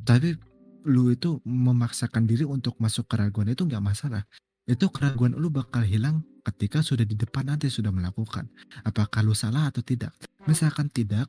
[0.06, 0.38] tapi
[0.86, 4.24] lu itu memaksakan diri untuk masuk keraguan itu nggak masalah.
[4.70, 8.46] Itu keraguan lu bakal hilang ketika sudah di depan nanti sudah melakukan.
[8.86, 10.14] Apakah lu salah atau tidak?
[10.46, 11.26] Misalkan tidak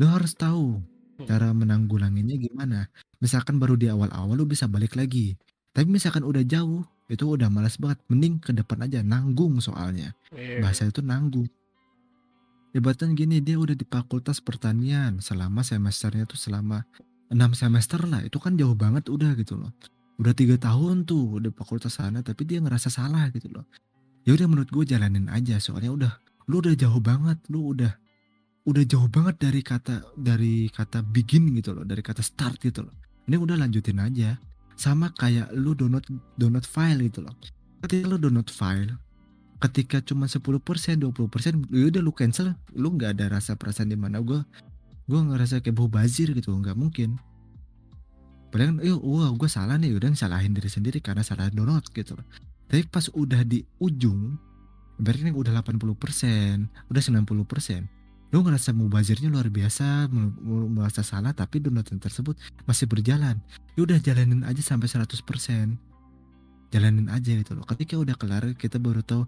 [0.00, 0.80] lu harus tahu
[1.28, 2.88] cara menanggulanginya gimana.
[3.20, 5.36] Misalkan baru di awal-awal lu bisa balik lagi.
[5.76, 6.80] Tapi misalkan udah jauh
[7.12, 8.00] itu udah malas banget.
[8.08, 10.16] Mending ke depan aja nanggung soalnya.
[10.32, 10.64] Iya.
[10.64, 11.48] bahasa itu nanggung.
[12.70, 16.86] Ibaratnya gini dia udah di fakultas pertanian selama semesternya tuh selama
[17.30, 19.70] enam semester lah itu kan jauh banget udah gitu loh.
[20.20, 23.64] Udah tiga tahun tuh di fakultas sana tapi dia ngerasa salah gitu loh.
[24.28, 26.12] Ya udah menurut gue jalanin aja soalnya udah
[26.50, 27.94] lu udah jauh banget lu udah
[28.68, 32.94] udah jauh banget dari kata dari kata begin gitu loh dari kata start gitu loh.
[33.30, 34.36] Ini udah lanjutin aja
[34.76, 36.04] sama kayak lu download
[36.36, 37.32] download file gitu loh.
[37.80, 38.98] Ketika lu download file
[39.60, 44.24] ketika cuma 10% 20% ya udah lu cancel lu nggak ada rasa perasaan di mana
[44.24, 44.40] gue
[45.10, 47.18] gue ngerasa kayak bau bazir gitu nggak mungkin.
[48.54, 49.98] Padahal yuk wah gue salah nih.
[49.98, 52.14] Udah salahin diri sendiri karena salah download gitu
[52.70, 54.38] tapi pas udah di ujung
[55.02, 60.06] berarti udah 80% udah 90% lu ngerasa mau bazirnya luar biasa
[60.70, 63.42] merasa salah tapi downloadan tersebut masih berjalan.
[63.74, 65.18] Ya udah jalanin aja sampai 100%
[66.70, 67.66] jalanin aja gitu loh.
[67.66, 69.26] Ketika udah kelar kita baru tahu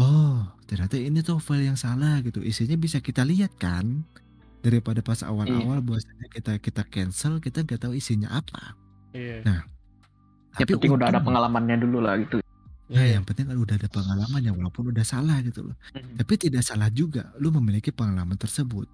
[0.00, 2.40] oh ternyata ini tuh file yang salah gitu.
[2.40, 4.00] Isinya bisa kita lihat kan
[4.66, 8.74] daripada pas awal-awal bahwasanya kita kita cancel kita nggak tahu isinya apa
[9.16, 9.38] Iya.
[9.48, 9.60] Nah,
[10.56, 12.40] Ya penting udah ada pengalamannya dulu lah gitu.
[12.88, 13.20] Nah, Iya.
[13.20, 15.76] yang penting kan udah ada pengalamannya walaupun udah salah gitu loh.
[15.92, 16.16] Mhm.
[16.16, 18.88] Tapi tidak salah juga lu memiliki pengalaman tersebut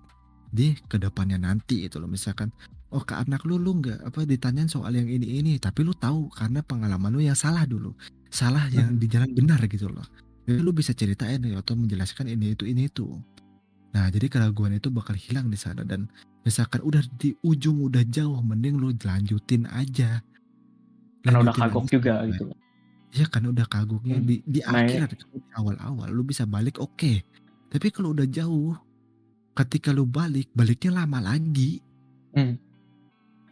[0.51, 2.11] di ke depannya nanti itu loh.
[2.11, 2.51] Misalkan
[2.91, 6.35] oh ke anak lu lu nggak apa ditanyain soal yang ini ini tapi lu tahu
[6.35, 7.95] karena pengalaman lu yang salah dulu.
[8.27, 10.05] Salah yang di jalan benar gitu loh.
[10.43, 13.07] Jadi lu bisa ceritain ya, atau menjelaskan ini itu ini itu.
[13.92, 16.09] Nah, jadi keraguan itu bakal hilang di sana dan
[16.42, 20.24] misalkan udah di ujung udah jauh mending lu lanjutin aja.
[21.20, 22.44] Karena udah Lanjutin kagok aja juga sampai- gitu.
[23.12, 24.24] Iya kan udah kagoknya Hmm.
[24.24, 24.96] di di Nah, di
[25.52, 27.20] awal-awal lu bisa balik oke.
[27.68, 28.72] Tapi kalau udah jauh
[29.52, 31.76] ketika lu balik baliknya lama lagi.
[32.33, 32.57] Hmm.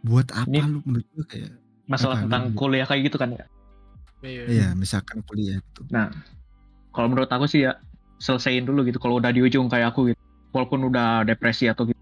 [0.00, 1.52] Buat apa Ini- lu menurut gue kayak
[1.84, 3.44] Masalah Apa, tentang lu- kuliah kayak gitu kan ya.
[4.22, 4.42] Iya.
[4.48, 5.82] ya misalkan kuliah gitu.
[6.90, 7.76] Kalau menurut aku sih ya
[8.16, 8.96] selesaiin dulu gitu.
[8.96, 10.22] Kalau udah di ujung kayak aku gitu.
[10.50, 11.98] Walaupun udah depresi atau gitu,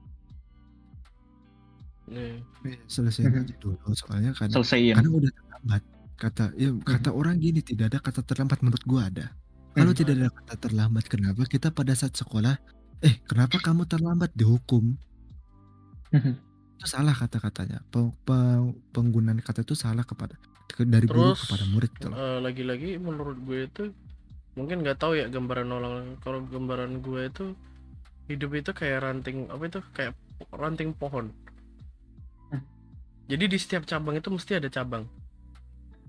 [2.09, 2.41] Iya.
[2.89, 3.43] Selesaiin Mhm.
[3.45, 4.97] aja dulu soalnya kan selesaiin.
[4.97, 5.83] karena udah terlambat.
[6.19, 6.81] Kata ya Hmm.
[6.83, 9.29] kata orang gini tidak ada kata terlambat menurut gua ada.
[9.71, 10.01] Kalau Hmm.
[10.01, 12.57] tidak ada kata terlambat kenapa kita pada saat sekolah
[13.01, 14.97] eh kenapa kamu terlambat dihukum?
[16.11, 16.33] Mhm.
[16.75, 17.85] Itu salah kata-katanya.
[17.87, 20.35] Pe- pe- penggunaan kata itu salah kepada
[20.67, 22.17] ke- dari guru Terus, kepada murid gitu loh.
[22.17, 23.85] Eh, lagi-lagi menurut gue itu
[24.57, 27.47] mungkin nggak tahu ya gambaran orang kalau gambaran gue itu
[28.29, 30.13] hidup itu kayak ranting apa itu kayak
[30.53, 31.33] ranting pohon.
[32.53, 32.63] Hmm.
[33.27, 35.09] jadi di setiap cabang itu mesti ada cabang.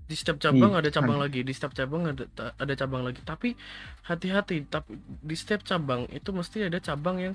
[0.04, 1.24] Di setiap cabang Iya, ada cabang kan.
[1.26, 2.24] lagi di setiap cabang ada
[2.60, 3.24] ada cabang lagi.
[3.24, 3.56] Tapi
[4.04, 7.34] hati-hati tapi di setiap cabang itu mesti ada cabang yang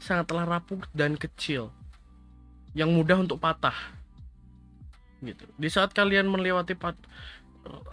[0.00, 1.68] sangatlah rapuh dan kecil.
[2.72, 3.76] Yang mudah untuk patah.
[5.20, 5.44] Gitu.
[5.56, 6.94] Di saat kalian melewati pat,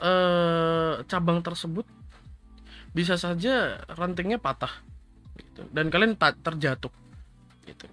[0.03, 1.88] eh, cabang tersebut
[2.93, 4.92] bisa saja rantingnya patah
[5.53, 5.61] gitu.
[5.69, 6.89] dan kalian tak terjatuh
[7.69, 7.85] gitu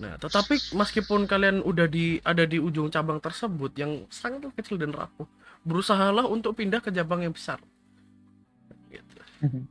[0.00, 4.90] nah tetapi meskipun kalian udah di ada di ujung cabang tersebut yang sangat kecil dan
[4.90, 5.28] rapuh
[5.62, 7.60] berusahalah untuk pindah ke cabang yang besar
[8.90, 9.62] gitu Mhm.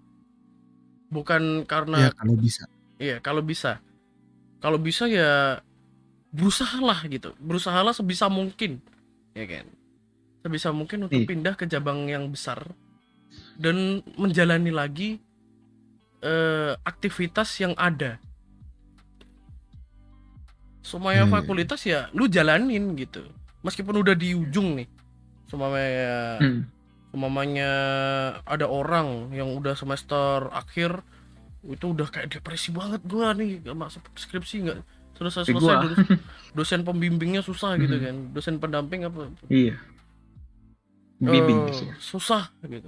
[1.12, 2.64] bukan karena ya kalau bisa
[3.02, 3.82] Iya, kalau bisa.
[4.62, 5.58] Kalau bisa ya
[6.30, 7.34] berusahalah gitu.
[7.42, 8.78] Berusahalah sebisa mungkin.
[9.34, 9.66] Ya kan?
[10.46, 11.26] Sebisa mungkin untuk Iya.
[11.26, 12.62] pindah ke cabang yang besar
[13.58, 15.18] dan menjalani lagi
[16.22, 18.18] eh, aktivitas yang ada.
[20.82, 21.32] Semuanya iya.
[21.32, 23.22] fakultas ya lu jalanin gitu.
[23.62, 24.88] Meskipun udah di ujung nih.
[25.46, 26.66] Semuanya Hmm.
[27.12, 27.68] Umpamanya
[28.48, 31.04] ada orang yang udah semester akhir
[31.68, 34.80] itu udah kayak depresi banget gua nih gak masuk skripsi nggak
[35.20, 36.08] selesai selesai dosen,
[36.58, 38.04] dosen pembimbingnya susah gitu Mhm.
[38.08, 39.76] kan dosen pendamping apa Iya.
[41.20, 42.00] Biasanya.
[42.00, 42.88] susah gitu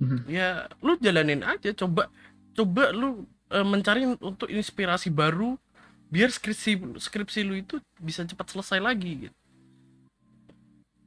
[0.00, 0.28] Mhm.
[0.28, 2.10] ya lu jalanin aja coba
[2.52, 5.56] coba lu eh, mencari untuk inspirasi baru
[6.12, 9.36] biar skripsi skripsi lu itu bisa cepat selesai lagi gitu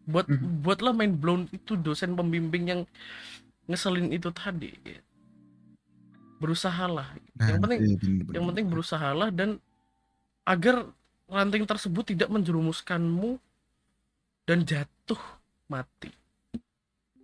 [0.10, 0.66] buat Mhm.
[0.66, 2.82] buatlah main blown itu dosen pembimbing yang
[3.70, 5.02] ngeselin itu tadi gitu.
[6.42, 9.50] berusahalah nah yang penting iya, bener, bener, yang penting berusahalah dan
[10.48, 10.88] agar
[11.30, 13.38] ranting tersebut tidak menjerumuskanmu
[14.50, 15.22] dan jatuh
[15.70, 16.10] mati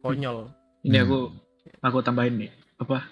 [0.06, 0.54] konyol
[0.86, 1.06] Ini Hmm.
[1.10, 1.20] aku
[1.82, 2.52] aku tambahin nih
[2.82, 3.08] apa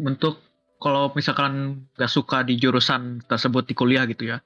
[0.00, 0.42] untuk
[0.76, 4.44] kalau misalkan nggak suka di jurusan tersebut di kuliah gitu ya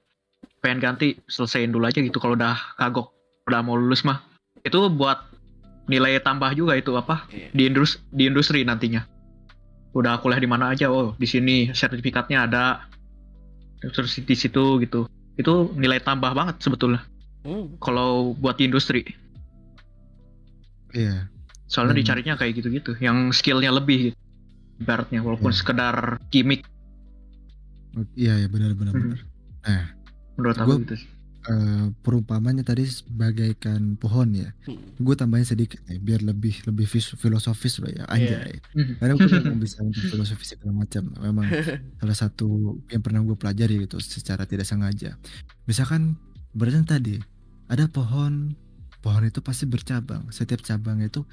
[0.61, 3.11] pengen ganti selesaiin dulu aja gitu kalau udah kagok
[3.49, 4.23] udah mau lulus mah.
[4.61, 5.19] Itu buat
[5.91, 7.51] nilai tambah juga itu apa Iya.
[7.51, 9.03] di industri di industri nantinya.
[9.91, 12.87] Udah kuliah di mana aja oh di sini sertifikatnya ada
[13.81, 15.09] terus di situ gitu.
[15.35, 17.03] Itu nilai tambah banget sebetulnya.
[17.43, 19.03] Hmm, kalau buat di industri.
[20.93, 21.27] Iya
[21.71, 22.03] soalnya Hmm.
[22.03, 24.19] dicarinya kayak gitu-gitu yang skillnya lebih gitu
[24.77, 25.57] ibaratnya walaupun Hmm.
[25.57, 25.95] sekedar
[26.29, 26.67] gimmick
[28.15, 29.03] iya ya benar benar Mhm.
[29.05, 29.21] benar
[29.61, 29.83] nah
[30.35, 31.11] menurut Gua- aku gitu sih
[31.43, 34.99] eh, perumpamannya tadi bagaikan pohon ya hmm.
[34.99, 38.93] gue tambahin sedikit ya biar lebih lebih fis- filosofis loh ya anjay Mhm.
[38.99, 41.47] karena gue memang bisa untuk filosofi segala macam memang
[41.99, 42.49] salah satu
[42.87, 45.17] yang pernah gue pelajari gitu secara tidak sengaja
[45.65, 46.17] misalkan
[46.53, 47.15] berarti tadi
[47.69, 48.53] ada pohon
[48.99, 51.25] pohon itu pasti bercabang setiap cabang itu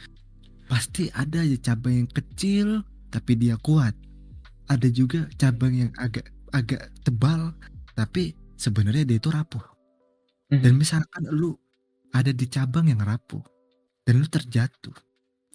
[0.68, 3.96] pasti ada aja cabang yang kecil tapi dia kuat.
[4.68, 7.56] Ada juga cabang yang agak agak tebal
[7.96, 9.64] tapi sebenarnya dia itu rapuh.
[10.48, 11.56] Dan misalkan lu
[12.16, 13.44] ada di cabang yang rapuh
[14.08, 14.96] dan lu terjatuh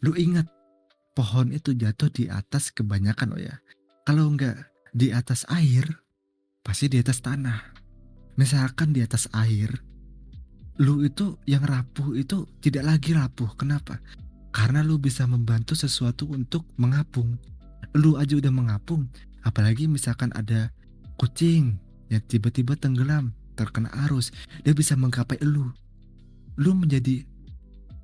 [0.04, 0.44] lu ingat
[1.16, 3.56] pohon itu jatuh di atas kebanyakan oh ya.
[4.02, 5.86] Kalau enggak di atas air
[6.66, 7.72] pasti di atas tanah.
[8.36, 9.70] Misalkan di atas air
[10.80, 13.48] lu itu yang rapuh itu tidak lagi rapuh.
[13.54, 14.00] Kenapa
[14.52, 17.40] karena lu bisa membantu sesuatu untuk mengapung.
[17.96, 19.08] Lu aja udah mengapung
[19.42, 20.70] apalagi misalkan ada
[21.18, 21.76] kucing
[22.12, 24.30] yang tiba-tiba tenggelam terkena arus
[24.62, 25.72] dia bisa menggapai lu.
[26.60, 27.24] Lu menjadi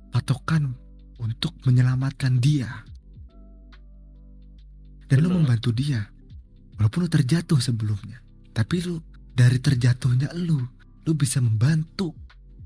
[0.09, 0.73] patokan
[1.21, 2.69] untuk menyelamatkan dia.
[5.09, 5.37] Dan lu Benar.
[5.41, 6.01] membantu dia
[6.77, 8.21] walaupun lu terjatuh sebelumnya.
[8.53, 8.97] Tapi lu
[9.33, 10.59] dari terjatuhnya lu
[11.05, 12.13] lu bisa membantu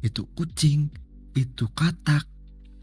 [0.04, 0.92] itu kucing
[1.36, 2.33] itu katak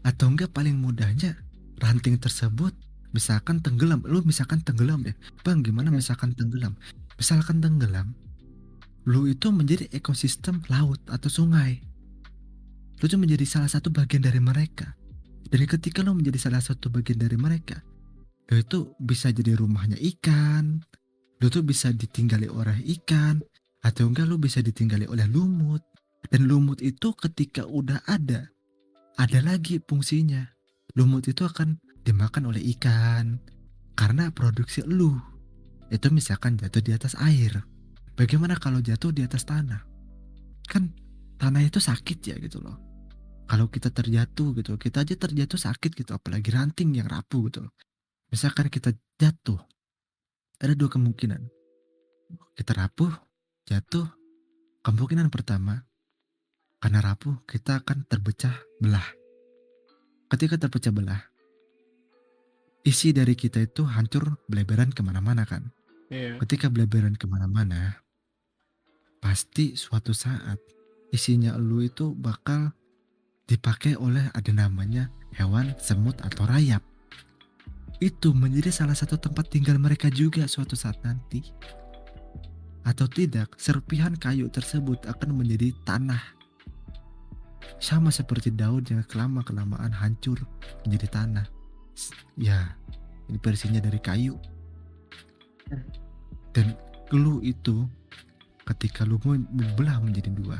[0.01, 1.37] atau enggak paling mudahnya
[1.81, 2.73] ranting tersebut
[3.13, 4.01] misalkan tenggelam.
[4.07, 5.13] Lu misalkan tenggelam ya.
[5.45, 6.77] Bang gimana misalkan tenggelam?
[7.17, 8.13] Misalkan tenggelam
[9.09, 11.81] lu itu menjadi ekosistem laut atau sungai.
[13.01, 14.93] Lu tuh menjadi salah satu bagian dari mereka.
[15.49, 17.81] Dan ketika lu menjadi salah satu bagian dari mereka
[18.51, 20.83] lu itu bisa jadi rumahnya ikan
[21.39, 23.39] lu tuh bisa ditinggali oleh ikan
[23.81, 25.81] atau enggak lu bisa ditinggali oleh lumut.
[26.29, 28.45] Dan lumut itu ketika udah ada
[29.17, 30.43] ada lagi fungsinya.
[30.95, 33.39] Lumut itu akan dimakan oleh ikan
[33.95, 35.15] karena produksi lu.
[35.91, 37.63] Itu misalkan jatuh di atas air.
[38.15, 39.83] Bagaimana kalau jatuh di atas tanah?
[40.67, 40.91] Kan
[41.39, 42.79] tanah itu sakit ya gitu loh.
[43.47, 47.73] Kalau kita terjatuh gitu kita aja terjatuh sakit gitu apalagi ranting yang rapuh gitu loh.
[48.31, 49.59] Misalkan kita jatuh
[50.63, 51.41] ada dua kemungkinan.
[52.55, 53.11] Kita rapuh
[53.67, 54.07] jatuh
[54.87, 55.83] kemungkinan pertama
[56.81, 59.05] karena rapuh kita akan terpecah belah.
[60.27, 61.21] Ketika terpecah belah
[62.81, 65.69] isi dari kita itu hancur beleberan ke mana-mana kan?
[66.11, 66.35] Iya.
[66.43, 68.03] ketika beleberan ke mana-mana
[69.23, 70.59] pasti suatu saat
[71.15, 72.75] isinya lu itu bakal
[73.47, 76.83] dipakai oleh ada namanya hewan semut atau rayap.
[78.03, 81.47] Itu menjadi salah satu tempat tinggal mereka juga suatu saat nanti.
[82.81, 86.40] Atau tidak serpihan kayu tersebut akan menjadi tanah
[87.77, 90.37] sama seperti daun yang kelama kelamaan hancur
[90.85, 91.45] menjadi tanah
[92.37, 92.75] ya
[93.27, 94.35] ini versinya dari kayu
[96.51, 96.75] dan
[97.11, 97.87] lu itu
[98.67, 100.59] ketika lu mau membelah menjadi dua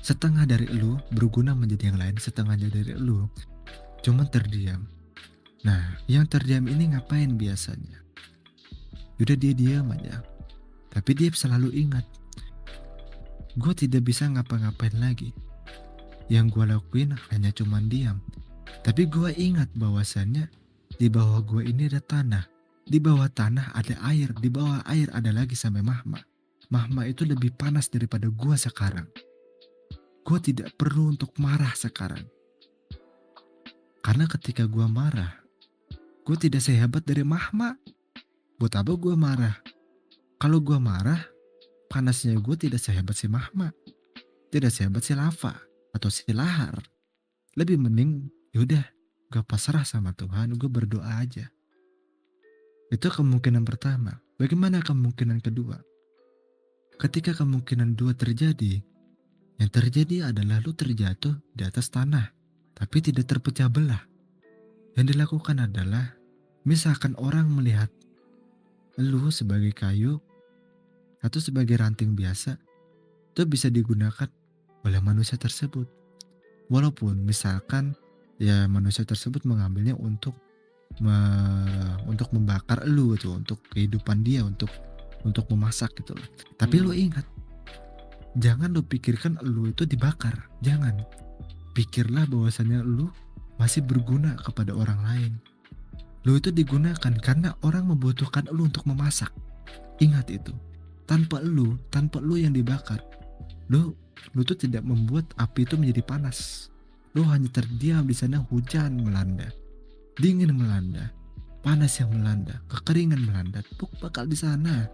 [0.00, 3.26] setengah dari lu berguna menjadi yang lain setengahnya dari lu
[4.04, 4.86] cuman terdiam
[5.66, 7.98] Nah, yang terdiam ini ngapain biasanya?
[9.18, 10.22] Udah dia diam aja.
[10.94, 12.06] Tapi dia selalu ingat.
[13.58, 15.34] Gue tidak bisa ngapa-ngapain lagi.
[16.26, 18.18] Yang gue lakuin hanya cuman diam.
[18.82, 20.50] Tapi gue ingat bahwasannya
[20.98, 22.44] di bawah gue ini ada tanah.
[22.86, 24.34] Di bawah tanah ada air.
[24.34, 26.18] Di bawah air ada lagi sampai mahma.
[26.66, 29.06] Mahma itu lebih panas daripada gue sekarang.
[30.26, 32.26] Gue tidak perlu untuk marah sekarang.
[34.02, 35.30] Karena ketika gue marah,
[36.26, 37.74] gue tidak sehebat dari Mahma.
[38.58, 39.54] Buat apa gue marah?
[40.38, 41.26] Kalau gue marah,
[41.90, 43.70] panasnya gue tidak sehebat si Mahma.
[44.50, 46.76] Tidak sehebat si Lava atau si Lahar.
[47.56, 48.84] Lebih mending yaudah
[49.32, 51.48] gue pasrah sama Tuhan, gue berdoa aja.
[52.92, 54.20] Itu kemungkinan pertama.
[54.36, 55.80] Bagaimana kemungkinan kedua?
[57.00, 58.78] Ketika kemungkinan dua terjadi,
[59.56, 62.30] yang terjadi adalah lu terjatuh di atas tanah,
[62.76, 64.04] tapi tidak terpecah belah.
[64.94, 66.12] Yang dilakukan adalah
[66.68, 67.88] misalkan orang melihat
[69.00, 70.20] lu sebagai kayu
[71.24, 72.60] atau sebagai ranting biasa,
[73.32, 74.28] itu bisa digunakan
[74.86, 75.90] oleh manusia tersebut.
[76.70, 77.98] Walaupun misalkan
[78.38, 80.38] ya manusia tersebut mengambilnya untuk
[81.02, 81.18] me,
[82.06, 84.70] untuk membakar lu tuh, untuk kehidupan dia, untuk
[85.26, 86.28] untuk memasak gitu loh.
[86.54, 87.26] Tapi lu ingat,
[88.38, 91.02] jangan lu pikirkan lu itu dibakar, jangan.
[91.74, 93.10] Pikirlah bahwasanya lu
[93.58, 95.32] masih berguna kepada orang lain.
[96.24, 99.30] Lu itu digunakan karena orang membutuhkan lu untuk memasak.
[100.02, 100.50] Ingat itu.
[101.06, 102.98] Tanpa lu, tanpa lu yang dibakar,
[103.70, 103.94] lu
[104.34, 106.68] lu tuh tidak membuat api itu menjadi panas.
[107.16, 109.48] Lu hanya terdiam di sana hujan melanda,
[110.20, 111.08] dingin melanda,
[111.64, 113.64] panas yang melanda, kekeringan melanda.
[113.80, 114.84] Puk bakal di sana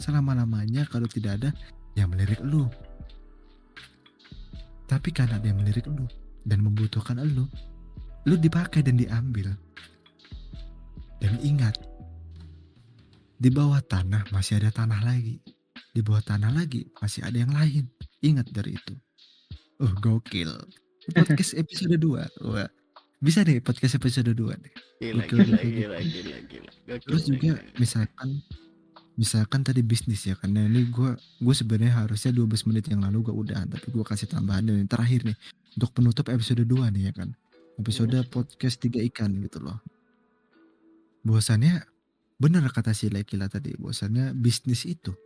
[0.00, 1.50] selama-lamanya kalau tidak ada
[1.96, 2.68] yang melirik lu.
[4.86, 6.06] Tapi karena ada yang melirik lu
[6.46, 7.44] dan membutuhkan lu,
[8.24, 9.52] lu dipakai dan diambil.
[11.20, 11.74] Dan ingat,
[13.36, 15.40] di bawah tanah masih ada tanah lagi.
[15.92, 17.88] Di bawah tanah lagi masih ada yang lain.
[18.26, 18.94] Ingat dari itu.
[19.78, 20.50] Oh, gokil.
[21.14, 22.42] Podcast episode 2.
[22.42, 22.66] Wah.
[23.22, 24.74] Bisa deh podcast episode 2 deh.
[24.98, 26.70] Gila, Betul, gila, betul, gila, gila, gila.
[26.84, 27.78] Gokil, Terus juga gila.
[27.78, 28.28] misalkan
[29.16, 33.32] misalkan tadi bisnis ya karena ini gue gue sebenarnya harusnya 12 menit yang lalu gue
[33.32, 35.32] udah tapi gue kasih tambahan dan yang terakhir nih
[35.72, 37.32] untuk penutup episode 2 nih ya kan
[37.80, 39.80] episode podcast tiga ikan gitu loh
[41.24, 41.88] bahwasannya
[42.36, 45.16] bener kata si Lekila tadi bahwasannya bisnis itu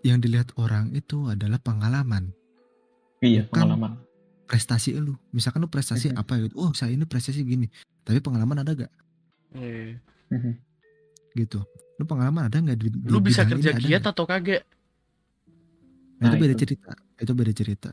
[0.00, 2.32] yang dilihat orang itu adalah pengalaman
[3.18, 3.52] Iya, Bukan.
[3.52, 3.92] pengalaman.
[4.46, 6.16] prestasi lu misalkan lu prestasi Mhm.
[6.16, 7.66] apa gitu oh saya ini prestasi gini
[8.00, 8.92] tapi pengalaman ada gak
[9.52, 9.98] Iya.
[10.30, 10.52] Mhm.
[11.34, 11.60] gitu
[11.96, 14.62] lu pengalaman ada nggak di, di Lu bisa kerja giat atau kagak?
[16.16, 16.60] Nah, itu Nah, beda itu.
[16.62, 17.90] cerita itu beda cerita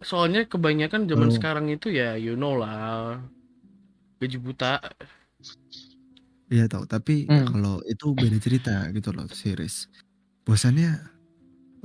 [0.00, 3.22] Soalnya kebanyakan zaman Kalau- sekarang itu ya you know lah.
[4.18, 4.82] Gaji buta.
[6.46, 7.46] Iya tahu, tapi Hmm.
[7.46, 9.86] kalau itu beda cerita gitu loh series.
[10.42, 10.98] Bosannya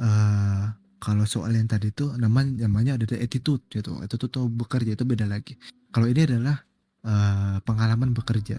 [0.01, 0.65] eh
[0.97, 3.97] kalau soal yang tadi itu namanya namanya ada attitude gitu.
[4.01, 5.57] Attitude tuh bekerja itu beda lagi.
[5.93, 6.57] Kalau ini adalah
[7.05, 8.57] eh pengalaman bekerja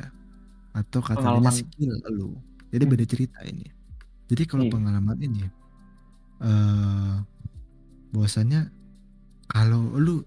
[0.75, 1.55] atau katanya Pengalaman.
[1.55, 2.39] skill lu.
[2.71, 2.93] Jadi Hmm.
[2.95, 3.67] beda cerita ini.
[4.31, 4.73] Jadi kalau Iya.
[4.77, 5.45] pengalaman ini
[6.43, 7.15] eh
[8.15, 8.71] bahwasannya
[9.51, 10.23] kalau lu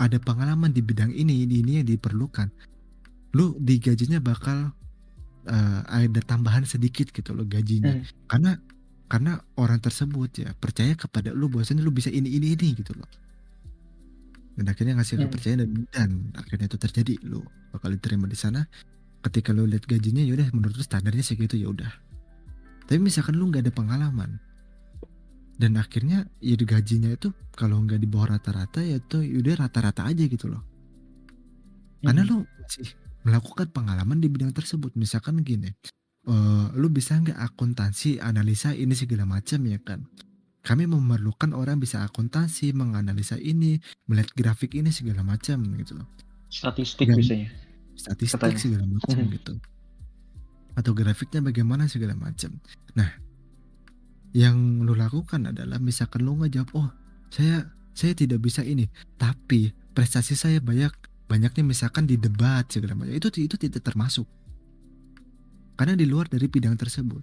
[0.00, 2.50] ada pengalaman di bidang ini, di ini yang diperlukan,
[3.38, 4.72] lu digajinya bakal
[5.46, 7.94] eh, ada tambahan sedikit gitu loh gajinya.
[8.00, 8.04] Hmm.
[8.32, 8.52] Karena
[9.04, 13.08] karena orang tersebut ya percaya kepada lu bahwasanya lu bisa ini ini ini gitu loh.
[14.54, 15.24] Dan akhirnya ngasih Hmm.
[15.28, 17.42] kepercayaan dan, dan akhirnya itu terjadi lu
[17.74, 18.64] bakal diterima di sana.
[19.24, 21.90] Ketika lu lihat gajinya ya udah menurut lu standarnya segitu ya udah.
[22.84, 24.36] Tapi misalkan lu nggak ada pengalaman
[25.56, 30.24] dan akhirnya ya gajinya itu kalau nggak di bawah rata-rata ya tuh udah rata-rata aja
[30.26, 30.62] gitu loh.
[32.04, 32.28] Karena Mhm.
[32.28, 32.88] lu masih
[33.24, 34.92] melakukan pengalaman di bidang tersebut.
[34.94, 35.72] Misalkan gini,
[36.24, 40.08] eh, lu bisa nggak akuntansi, analisa ini segala macam ya kan?
[40.64, 43.76] Kami memerlukan orang bisa akuntansi, menganalisa ini,
[44.08, 46.08] melihat grafik ini segala macam gitu loh.
[46.48, 47.48] statistik Dan- biasanya.
[47.98, 48.58] Statistik Katanya.
[48.62, 49.30] segala macam Mhm.
[49.34, 49.52] gitu.
[50.78, 52.62] Atau grafiknya bagaimana segala macam.
[52.94, 53.10] Nah,
[54.34, 56.88] yang lu lakukan adalah misalkan lu ngejawab, oh
[57.30, 60.90] saya saya tidak bisa ini, tapi prestasi saya banyak
[61.26, 64.26] banyaknya misalkan di debat segala macam itu itu tidak termasuk
[65.74, 67.22] karena di luar dari bidang tersebut.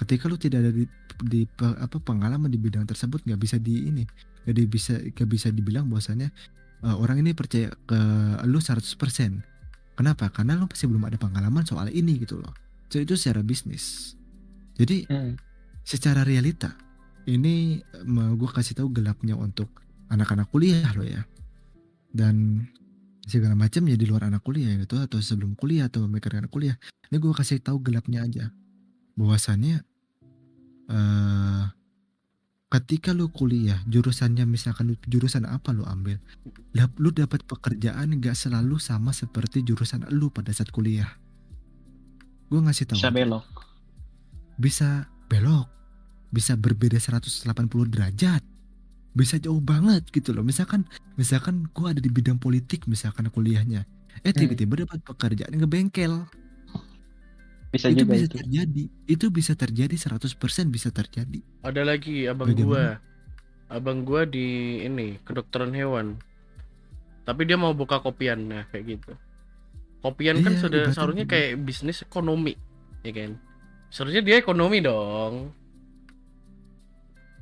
[0.00, 0.88] Ketika lu tidak ada di,
[1.28, 4.04] di apa pengalaman di bidang tersebut nggak bisa di ini
[4.48, 6.32] nggak di- bisa nggak bisa dibilang bahwasannya
[6.80, 8.00] eh, orang ini percaya ke
[8.48, 8.96] lu 100%
[10.00, 10.32] kenapa?
[10.32, 12.56] Karena lu masih belum ada pengalaman soal ini gitu loh.
[12.88, 14.16] So, itu secara bisnis.
[14.80, 15.36] Jadi Hmm.
[15.84, 16.72] secara realita
[17.28, 19.68] ini mau gue kasih tahu gelapnya untuk
[20.08, 21.20] anak-anak kuliah lo ya.
[22.10, 22.64] Dan
[23.26, 26.76] segala macam ya di luar anak kuliah gitu atau sebelum kuliah atau memikirkan anak kuliah.
[27.10, 28.48] Ini gue kasih tahu gelapnya aja.
[29.18, 29.76] Bahwasannya
[30.90, 31.64] eh
[32.70, 36.22] ketika lu kuliah jurusannya misalkan lu jurusan apa lu ambil
[37.02, 41.10] lu dapat pekerjaan nggak selalu sama seperti jurusan lu pada saat kuliah
[42.46, 43.46] gue ngasih tahu Bisa belok.
[44.54, 44.88] bisa
[45.26, 45.66] belok
[46.30, 47.42] bisa berbeda 180
[47.90, 48.42] derajat
[49.10, 53.82] bisa jauh banget gitu loh misalkan misalkan gua ada di bidang politik misalkan kuliahnya
[54.22, 54.40] eh Hmm.
[54.46, 56.26] tiba-tiba dapat pekerjaan ngebengkel
[57.70, 58.36] Bisa itu juga bisa itu.
[58.42, 60.34] terjadi itu bisa terjadi 100%
[60.68, 62.66] bisa terjadi Ada lagi abang Bagaimana?
[62.66, 62.86] gua.
[63.70, 64.46] Abang gua di
[64.82, 66.18] ini kedokteran hewan.
[67.22, 69.12] Tapi dia mau buka kopian nah kayak gitu.
[70.02, 71.34] Kopian kan Iya, sudah seharusnya gitu.
[71.36, 72.58] kayak bisnis ekonomi,
[73.06, 73.38] ya kan?
[73.86, 75.54] Seharusnya dia ekonomi dong.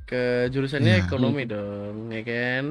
[0.09, 1.05] Ke jurusannya Iya.
[1.05, 2.65] ekonomi dong, ya kan?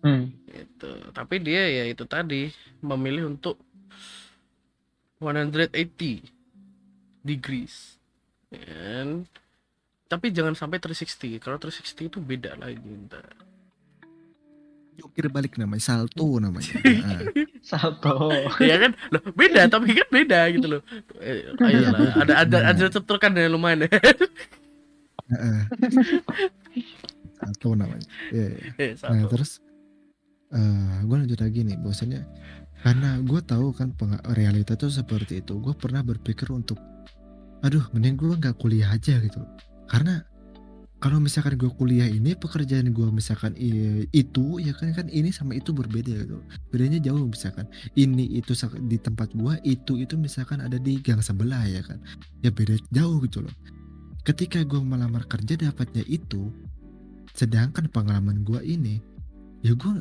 [0.00, 0.30] Hmm.
[0.46, 0.90] Gitu.
[1.10, 2.46] Tapi dia ya itu tadi
[2.80, 3.58] memilih untuk
[5.18, 6.22] 180
[7.20, 7.98] degrees.
[8.48, 9.26] Ya kan?
[10.06, 11.38] Tapi jangan sampai 360.
[11.38, 12.78] Kalau 360 itu beda lagi.
[13.06, 13.26] ntar.
[15.00, 17.24] jokir balik namanya salto namanya Nah,
[17.72, 18.28] Salto.
[18.60, 18.92] ya kan?
[19.08, 20.82] Loh, beda tapi kan beda gitu loh.
[21.16, 22.84] Eh, ayolah, ada ada ada
[23.16, 23.88] kan ya lumayan.
[27.40, 28.04] Salto namanya.
[28.30, 28.70] Iya, iya.
[28.76, 29.30] Eh, Nah satu.
[29.32, 29.50] terus
[30.50, 32.22] eh gue lanjut lagi nih bahwasannya
[32.82, 33.94] karena gue tahu kan
[34.34, 36.80] realita tuh seperti itu gue pernah berpikir untuk
[37.62, 39.40] aduh mending gue nggak kuliah aja gitu.
[39.86, 40.26] Karena
[41.00, 43.56] kalau misalkan gue kuliah ini pekerjaan gue misalkan
[44.12, 46.44] itu ya kan kan ini sama itu berbeda gitu.
[46.74, 47.64] Bedanya jauh misalkan
[47.96, 48.52] ini itu
[48.84, 52.02] di tempat gue itu itu misalkan ada di gang sebelah ya kan.
[52.44, 53.54] Ya beda jauh gitu loh
[54.22, 56.52] ketika gue melamar kerja dapatnya itu
[57.32, 59.00] sedangkan pengalaman gue ini
[59.62, 59.92] ya gue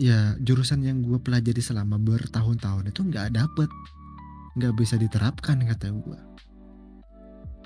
[0.00, 3.68] ya jurusan yang gue pelajari selama bertahun-tahun itu nggak dapet.
[4.58, 6.18] Nggak bisa diterapkan kata gue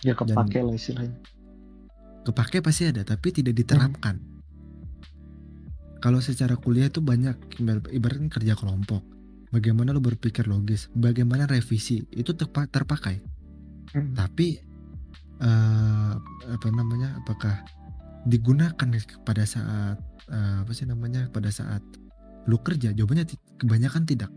[0.04, 1.16] Ya kepake lah istilahnya.
[2.28, 4.20] kepake pasti ada tapi tidak diterapkan.
[6.04, 9.00] Kalau secara kuliah itu banyak ibar- ibaratnya kerja kelompok.
[9.48, 10.92] Bagaimana lo berpikir logis?
[10.92, 12.04] Bagaimana revisi?
[12.12, 13.32] Itu terpakai.
[13.94, 14.10] Hmm.
[14.12, 14.58] tapi
[15.42, 16.12] eh,
[16.50, 17.64] apa namanya apakah
[18.24, 18.88] digunakan
[19.26, 19.98] pada saat
[20.30, 21.82] eh, apa sih namanya pada saat
[22.46, 22.92] lu kerja?
[22.92, 23.24] Jawabannya
[23.58, 24.30] kebanyakan tidak.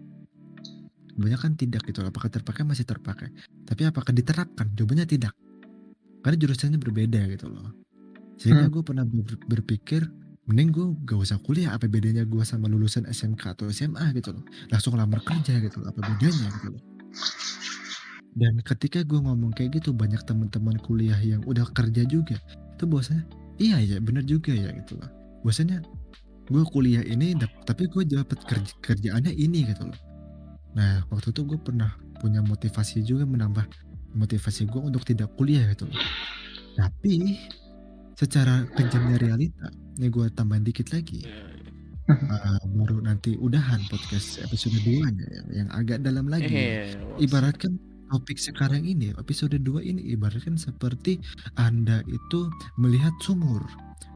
[1.18, 2.62] Kebanyakan tidak gitu apakah terpakai?
[2.64, 3.34] Masih terpakai.
[3.66, 4.70] Tapi apakah diterapkan?
[4.78, 5.34] Jawabannya tidak.
[6.22, 7.74] Karena jurusannya berbeda gitu loh.
[8.38, 8.74] Sehingga Hmm.
[8.74, 10.06] gue pernah ber- berpikir
[10.46, 11.74] mending gue gak usah kuliah.
[11.74, 14.46] Apa bedanya gue sama lulusan SMK atau SMA gitu loh.
[14.70, 15.90] Langsung lamar kerja gitu loh.
[15.90, 16.82] Apa bedanya gitu loh
[18.38, 22.38] dan ketika gue ngomong kayak gitu banyak teman-teman kuliah yang udah kerja juga
[22.78, 23.26] itu bahwasanya
[23.58, 25.10] iya ya bener juga ya gitu loh.
[25.42, 25.82] Bahwasanya
[26.48, 27.34] gue kuliah ini
[27.66, 30.00] tapi gue dapat kerja kerjaannya ini gitu loh.
[30.78, 33.66] Nah waktu itu gue pernah punya motivasi juga menambah
[34.14, 35.98] motivasi gue untuk tidak kuliah gitu loh.
[36.78, 37.42] Tapi
[38.14, 41.26] secara kejamnya realita nih gue tambahin dikit lagi.
[42.08, 47.76] Uh, baru nanti udahan podcast episode 2 nya ya, yang agak dalam lagi Eh, ibaratkan
[48.08, 51.20] topik sekarang ini episode 2 ini ibaratkan seperti
[51.60, 52.48] anda itu
[52.80, 53.64] melihat sumur.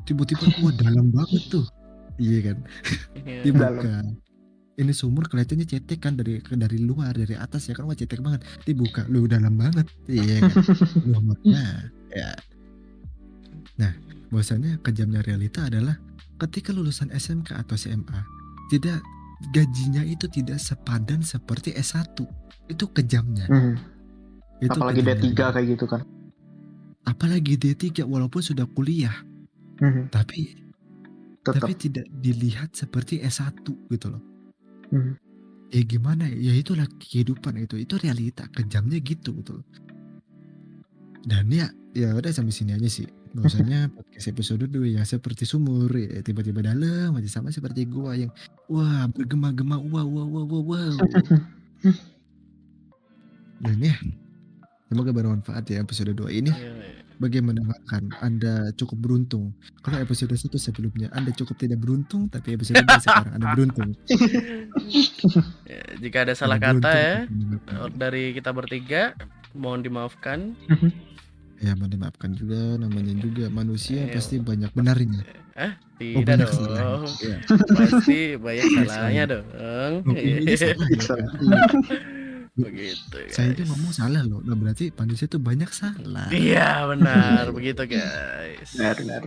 [0.08, 1.66] Tiba-tiba wah dalam banget tuh.
[2.20, 2.58] Iya kan?
[3.24, 3.42] Iya.
[3.46, 3.96] dibuka
[4.82, 7.86] ini sumur kelihatannya cetek kan dari dari luar dari atas ya kan?
[7.86, 8.42] Wah cetek banget.
[8.66, 9.86] Dibuka lu dalam banget.
[10.08, 10.52] Iya kan?
[11.12, 12.32] Loh, makanya ya.
[13.78, 13.94] Nah
[14.32, 16.00] bahwasannya kejamnya realita adalah
[16.40, 18.20] ketika lulusan SMK atau SMA
[18.72, 19.04] tidak
[19.50, 22.14] gajinya itu tidak sepadan seperti S1
[22.68, 23.76] itu kejamnya Hmm.
[24.60, 25.46] itu Apalagi kejamnya D3 realita.
[25.52, 26.02] kayak gitu kan.
[27.02, 29.16] apalagi D3 walaupun sudah kuliah
[29.78, 30.06] Hmm.
[30.08, 30.54] tapi
[31.42, 31.58] Tetap.
[31.58, 33.58] tapi tidak dilihat seperti S1
[33.90, 34.22] gitu loh
[34.90, 35.18] Hmm.
[35.70, 39.66] ya gimana ya Ya itulah kehidupan itu itu realita kejamnya gitu gitu loh
[41.24, 45.88] dan ya ya udah sampai sini aja sih bahwasanya podcast episode 2 yang seperti sumur
[45.96, 48.32] ya tiba-tiba dalam aja sama seperti gua yang
[48.68, 50.94] wah bergema-gema wow wow wow wow wow.
[53.62, 53.96] Dan ya
[54.92, 56.52] semoga bermanfaat ya episode 2 ini.
[56.52, 57.00] Iya, iya.
[57.22, 59.54] bagi yang mendengarkan Anda cukup beruntung.
[59.86, 63.90] Kalau episode 1 sebelumnya Anda cukup tidak beruntung tapi episode 2 sekarang Anda beruntung.
[65.70, 67.16] Ya, jika ada salah Anda kata ya
[67.94, 69.14] dari kita bertiga
[69.56, 70.58] mohon dimaafkan
[71.62, 74.14] Ya mohon dimaafkan juga namanya juga manusia Iya.
[74.14, 75.22] pasti banyak benarnya.
[75.54, 77.06] eh Oh, tidak banyak dong salahnya.
[77.22, 77.38] Iya.
[77.72, 79.26] pasti banyak Iya, salahnya salah.
[79.30, 80.88] dong Oh, ya, Salah.
[80.90, 81.28] berarti.
[82.52, 84.42] begitu Saya itu ngomong salah loh.
[84.42, 86.28] Nah, berarti manusia itu banyak salah.
[86.32, 89.22] iya benar begitu guys Benar, benar.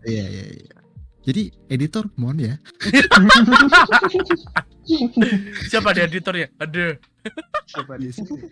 [0.00, 0.74] Iya iya iya.
[1.20, 2.56] Jadi editor mohon ya.
[5.64, 6.48] Siapa ada editornya?
[6.56, 6.96] Ada.
[7.96, 8.48] Di sini.